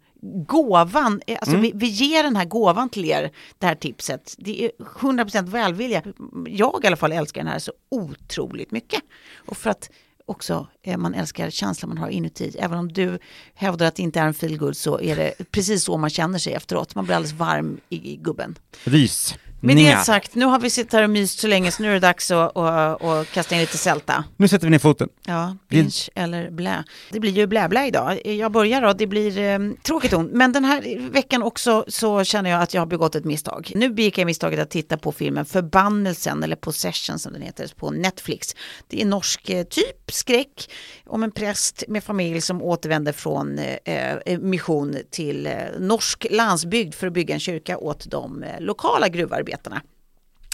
gåvan, 0.47 1.21
Eh, 1.27 1.38
alltså 1.41 1.57
vi, 1.57 1.71
vi 1.75 1.88
ger 1.88 2.23
den 2.23 2.36
här 2.36 2.45
gåvan 2.45 2.89
till 2.89 3.05
er, 3.05 3.31
det 3.57 3.65
här 3.65 3.75
tipset. 3.75 4.36
Det 4.38 4.65
är 4.65 4.71
100% 4.79 5.49
välvilja. 5.49 6.01
Jag 6.47 6.79
i 6.83 6.88
alla 6.88 6.95
fall 6.95 7.12
älskar 7.12 7.41
den 7.43 7.51
här 7.51 7.59
så 7.59 7.71
otroligt 7.91 8.71
mycket. 8.71 9.01
Och 9.45 9.57
för 9.57 9.69
att 9.69 9.89
också 10.25 10.67
eh, 10.83 10.97
man 10.97 11.13
älskar 11.13 11.49
känslan 11.49 11.89
man 11.89 11.97
har 11.97 12.09
inuti. 12.09 12.55
Även 12.59 12.79
om 12.79 12.93
du 12.93 13.19
hävdar 13.53 13.86
att 13.86 13.95
det 13.95 14.03
inte 14.03 14.19
är 14.19 14.27
en 14.27 14.33
feelgood 14.33 14.77
så 14.77 14.99
är 14.99 15.15
det 15.15 15.51
precis 15.51 15.83
så 15.83 15.97
man 15.97 16.09
känner 16.09 16.39
sig 16.39 16.53
efteråt. 16.53 16.95
Man 16.95 17.05
blir 17.05 17.15
alldeles 17.15 17.33
varm 17.33 17.79
i, 17.89 18.13
i 18.13 18.15
gubben. 18.15 18.55
Rys. 18.83 19.36
Med 19.65 19.78
det 19.78 20.04
sagt, 20.06 20.36
nu 20.36 20.45
har 20.45 20.60
vi 20.60 20.69
suttit 20.69 20.93
här 20.93 21.04
och 21.04 21.10
myst 21.10 21.39
så 21.39 21.47
länge 21.47 21.71
så 21.71 21.84
nu 21.84 21.89
är 21.89 21.93
det 21.93 21.99
dags 21.99 22.32
att, 22.32 22.58
att, 22.58 23.04
att 23.04 23.32
kasta 23.32 23.56
in 23.56 23.62
lite 23.62 23.78
sälta. 23.78 24.23
Nu 24.38 24.47
sätter 24.47 24.67
vi 24.67 24.71
ner 24.71 24.80
foten. 24.80 25.10
Ja, 25.26 25.56
Det- 25.69 25.76
binge 25.76 26.10
eller 26.15 26.52
blä. 26.52 26.84
Det 27.12 27.19
blir 27.19 27.32
ju 27.32 27.47
blä 27.47 27.69
blä 27.69 27.88
idag. 27.88 28.26
Jag 28.28 28.52
börjar 28.52 28.82
då, 28.82 28.93
det 28.93 29.08
blir 29.08 29.38
eh, 29.39 29.60
tråkigt 29.84 30.13
ont. 30.13 30.32
Men 30.32 30.52
den 30.54 30.65
här 30.65 31.10
veckan 31.12 31.43
också 31.43 31.86
så 31.88 32.23
känner 32.23 32.49
jag 32.49 32.62
att 32.62 32.73
jag 32.73 32.82
har 32.82 32.86
begått 32.86 33.15
ett 33.15 33.26
misstag. 33.26 33.71
Nu 33.76 33.89
begick 33.89 34.17
jag 34.17 34.26
misstaget 34.26 34.60
att 34.60 34.69
titta 34.69 34.97
på 34.97 35.12
filmen 35.12 35.45
Förbannelsen 35.45 36.43
eller 36.43 36.56
Possession 36.56 37.19
som 37.19 37.34
den 37.34 37.41
heter 37.41 37.71
på 37.78 37.91
Netflix. 37.91 38.56
Det 38.88 39.02
är 39.02 39.06
norsk 39.06 39.49
eh, 39.49 39.63
typ 39.63 40.12
skräck 40.12 40.69
om 41.06 41.23
en 41.23 41.32
präst 41.32 41.84
med 41.88 42.04
familj 42.04 42.41
som 42.41 42.62
återvänder 42.62 43.12
från 43.12 43.60
eh, 43.60 44.13
eh, 44.26 44.39
mission 44.39 44.95
till 45.12 45.45
eh, 45.47 45.54
norsk 45.80 46.26
landsbygd 46.32 46.93
för 46.95 47.08
att 47.08 47.13
bygga 47.13 47.34
en 47.34 47.39
kyrka 47.39 47.78
åt 47.78 48.06
de 48.12 48.43
eh, 48.43 48.49
lokala 48.60 49.08
gruvarbetarna. 49.08 49.52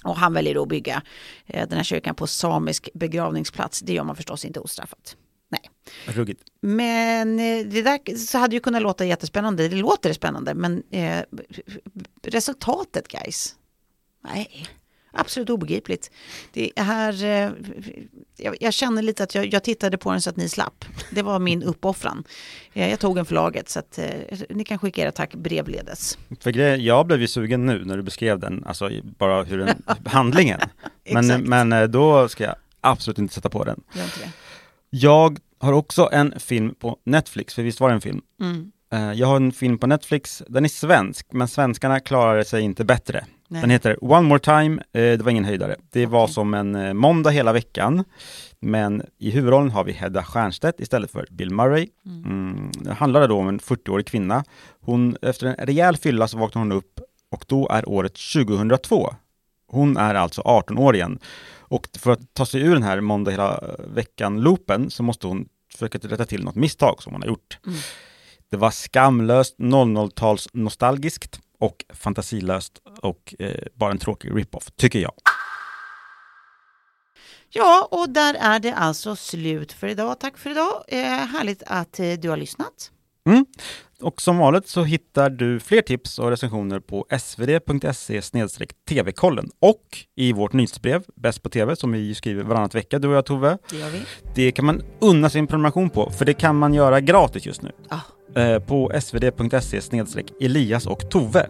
Och 0.04 0.16
han 0.16 0.34
väljer 0.34 0.54
då 0.54 0.62
att 0.62 0.70
bygga 0.70 1.02
eh, 1.46 1.68
den 1.68 1.78
här 1.78 1.84
kyrkan 1.84 2.16
på 2.16 2.28
samisk 2.28 2.90
begravningsplats. 2.94 3.80
Det 3.80 3.94
gör 3.94 4.04
man 4.04 4.16
förstås 4.16 4.46
inte 4.46 4.60
ostraffat. 4.60 5.16
Nej. 5.50 5.62
Ruggigt. 6.06 6.44
Men 6.62 7.40
eh, 7.40 7.66
det 7.66 7.82
där 7.82 8.18
så 8.18 8.38
hade 8.38 8.56
ju 8.56 8.60
kunnat 8.60 8.82
låta 8.82 9.06
jättespännande. 9.06 9.68
Det 9.68 9.76
låter 9.76 10.14
spännande, 10.14 10.54
men 10.54 10.84
eh, 10.92 11.24
resultatet 12.24 13.08
guys. 13.08 13.56
Nej, 14.24 14.68
absolut 15.12 15.50
obegripligt. 15.50 16.12
Det 16.54 16.72
här, 16.76 17.24
eh, 17.24 17.52
jag, 18.38 18.58
jag 18.60 18.74
känner 18.74 19.02
lite 19.02 19.24
att 19.24 19.36
jag, 19.36 19.54
jag 19.54 19.64
tittade 19.64 19.98
på 19.98 20.12
den 20.12 20.22
så 20.22 20.30
att 20.30 20.38
ni 20.38 20.50
slapp. 20.50 20.86
Det 21.12 21.22
var 21.22 21.40
min 21.40 21.64
uppoffran. 21.64 22.24
Eh, 22.74 22.90
jag 22.90 23.00
tog 23.00 23.18
en 23.18 23.26
för 23.26 23.36
laget 23.36 23.70
så 23.70 23.80
att 23.80 23.98
eh, 23.98 24.06
ni 24.50 24.64
kan 24.64 24.80
skicka 24.80 25.02
era 25.02 25.12
tack 25.12 25.36
brevledes. 25.36 26.18
För 26.40 26.52
grej, 26.52 26.86
jag 26.86 27.08
blev 27.08 27.22
ju 27.22 27.28
sugen 27.28 27.66
nu 27.66 27.86
när 27.86 27.98
du 27.98 28.04
beskrev 28.04 28.40
den, 28.40 28.64
alltså 28.66 28.90
bara 29.04 29.44
hur 29.44 29.58
den, 29.58 29.84
handlingen. 30.06 30.60
Men, 31.12 31.44
men 31.44 31.92
då 31.92 32.28
ska 32.28 32.44
jag 32.44 32.56
absolut 32.82 33.18
inte 33.18 33.34
sätta 33.34 33.50
på 33.50 33.64
den. 33.64 33.82
Det? 33.94 34.32
Jag 34.90 35.40
har 35.60 35.74
också 35.74 36.10
en 36.12 36.40
film 36.40 36.76
på 36.76 36.98
Netflix, 37.04 37.54
för 37.54 37.64
visst 37.64 37.80
var 37.80 37.90
det 37.90 37.96
en 37.96 38.02
film? 38.02 38.22
Mm. 38.42 38.72
Jag 39.16 39.28
har 39.28 39.36
en 39.36 39.52
film 39.52 39.78
på 39.78 39.88
Netflix, 39.88 40.44
den 40.48 40.66
är 40.66 40.70
svensk, 40.70 41.28
men 41.32 41.48
svenskarna 41.48 42.00
klarar 42.00 42.44
sig 42.44 42.62
inte 42.62 42.86
bättre. 42.86 43.26
Nej. 43.52 43.62
Den 43.62 43.70
heter 43.70 44.04
One 44.04 44.28
More 44.28 44.40
Time, 44.40 44.84
eh, 44.94 45.02
det 45.02 45.22
var 45.22 45.32
ingen 45.32 45.46
höjdare. 45.46 45.76
Det 45.92 46.06
var 46.06 46.28
som 46.28 46.54
en 46.54 46.76
eh, 46.76 46.94
måndag 46.94 47.30
hela 47.30 47.54
veckan, 47.54 48.04
men 48.60 49.04
i 49.18 49.32
huvudrollen 49.32 49.72
har 49.72 49.84
vi 49.84 49.92
Hedda 49.92 50.24
Stiernstedt 50.24 50.80
istället 50.80 51.12
för 51.12 51.28
Bill 51.32 51.52
Murray. 51.52 51.88
Mm. 52.06 52.72
Det 52.80 52.94
handlar 52.94 53.28
då 53.28 53.38
om 53.38 53.48
en 53.48 53.60
40-årig 53.60 54.06
kvinna. 54.06 54.44
Hon, 54.82 55.18
efter 55.22 55.48
en 55.48 55.66
rejäl 55.66 55.98
fylla 55.98 56.28
så 56.28 56.38
vaknar 56.38 56.62
hon 56.62 56.72
upp 56.72 57.00
och 57.32 57.46
då 57.48 57.68
är 57.70 57.90
året 57.90 58.14
2002. 58.34 59.14
Hon 59.68 59.98
är 59.98 60.16
alltså 60.16 60.42
18 60.42 60.78
år 60.78 60.96
igen. 60.96 61.20
Och 61.58 61.88
för 62.00 62.12
att 62.12 62.34
ta 62.34 62.46
sig 62.46 62.62
ur 62.62 62.74
den 62.74 62.84
här 62.84 63.02
måndag 63.02 63.32
hela 63.32 63.64
veckan-loopen 63.88 64.90
så 64.90 65.04
måste 65.04 65.28
hon 65.28 65.46
försöka 65.72 65.98
rätta 65.98 66.26
till 66.26 66.44
något 66.44 66.56
misstag 66.56 67.04
som 67.04 67.14
hon 67.14 67.22
har 67.22 67.30
gjort. 67.30 67.60
Det 68.52 68.58
var 68.58 68.72
skamlöst 68.72 69.58
00-tals 69.58 70.48
nostalgiskt 70.54 71.40
och 71.60 71.86
fantasilöst 71.94 72.82
och 73.02 73.36
eh, 73.40 73.64
bara 73.74 73.92
en 73.92 73.98
tråkig 73.98 74.32
rip-off, 74.36 74.72
tycker 74.76 75.00
jag. 75.00 75.14
Ja, 77.50 77.88
och 77.92 78.10
där 78.10 78.34
är 78.40 78.60
det 78.60 78.74
alltså 78.74 79.16
slut 79.16 79.74
för 79.74 79.88
idag. 79.88 80.20
Tack 80.20 80.38
för 80.38 80.50
idag. 80.50 80.84
Eh, 80.88 81.00
härligt 81.04 81.64
att 81.66 82.00
eh, 82.00 82.12
du 82.14 82.30
har 82.30 82.38
lyssnat. 82.38 82.92
Mm. 83.28 83.46
Och 84.02 84.22
som 84.22 84.38
vanligt 84.38 84.68
så 84.68 84.84
hittar 84.84 85.30
du 85.30 85.60
fler 85.60 85.82
tips 85.82 86.20
och 86.20 86.30
recensioner 86.30 86.80
på 86.80 87.06
svd.se 87.20 88.22
tv-kollen 88.90 89.50
och 89.60 89.84
i 90.16 90.34
vårt 90.34 90.54
nyhetsbrev 90.54 91.04
Bäst 91.16 91.44
på 91.44 91.50
TV 91.50 91.76
som 91.76 91.92
vi 91.92 92.16
skriver 92.16 92.44
varannat 92.44 92.76
vecka, 92.76 93.00
du 93.00 93.08
och 93.08 93.14
jag 93.14 93.26
Tove. 93.26 93.58
Det 93.70 93.78
gör 93.78 93.90
vi. 93.90 94.02
Det 94.36 94.52
kan 94.52 94.66
man 94.66 94.82
unna 95.00 95.30
sig 95.30 95.40
en 95.40 95.48
prenumeration 95.48 95.90
på, 95.90 96.12
för 96.12 96.26
det 96.26 96.34
kan 96.34 96.56
man 96.56 96.74
göra 96.74 97.02
gratis 97.02 97.46
just 97.46 97.62
nu. 97.62 97.72
Ah. 97.90 98.00
Eh, 98.36 98.60
på 98.60 98.92
svd.se 99.02 99.82
Elias 100.40 100.88
och 100.88 101.10
Tove. 101.10 101.50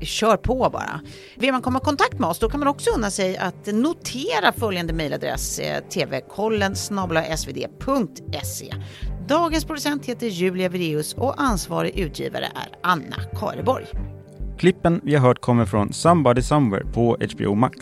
Kör 0.00 0.36
på 0.36 0.70
bara. 0.72 1.00
Vill 1.36 1.52
man 1.52 1.62
komma 1.62 1.78
i 1.78 1.84
kontakt 1.84 2.18
med 2.18 2.28
oss 2.28 2.38
då 2.38 2.48
kan 2.48 2.60
man 2.60 2.68
också 2.68 2.90
unna 2.90 3.10
sig 3.10 3.36
att 3.36 3.66
notera 3.66 4.52
följande 4.52 4.92
mejladress 4.92 5.58
eh, 5.58 5.80
tvkollen 5.88 6.76
svd.se. 7.36 8.74
Dagens 9.28 9.64
producent 9.64 10.06
heter 10.06 10.26
Julia 10.26 10.68
Vireus 10.68 11.14
och 11.14 11.42
ansvarig 11.42 11.98
utgivare 11.98 12.44
är 12.44 12.68
Anna 12.82 13.16
Kareborg. 13.40 13.86
Klippen 14.58 15.00
vi 15.04 15.14
har 15.14 15.26
hört 15.26 15.40
kommer 15.40 15.64
från 15.64 15.92
Somebody 15.92 16.42
Somewhere 16.42 16.84
på 16.92 17.16
HBO 17.34 17.54
Max. 17.54 17.76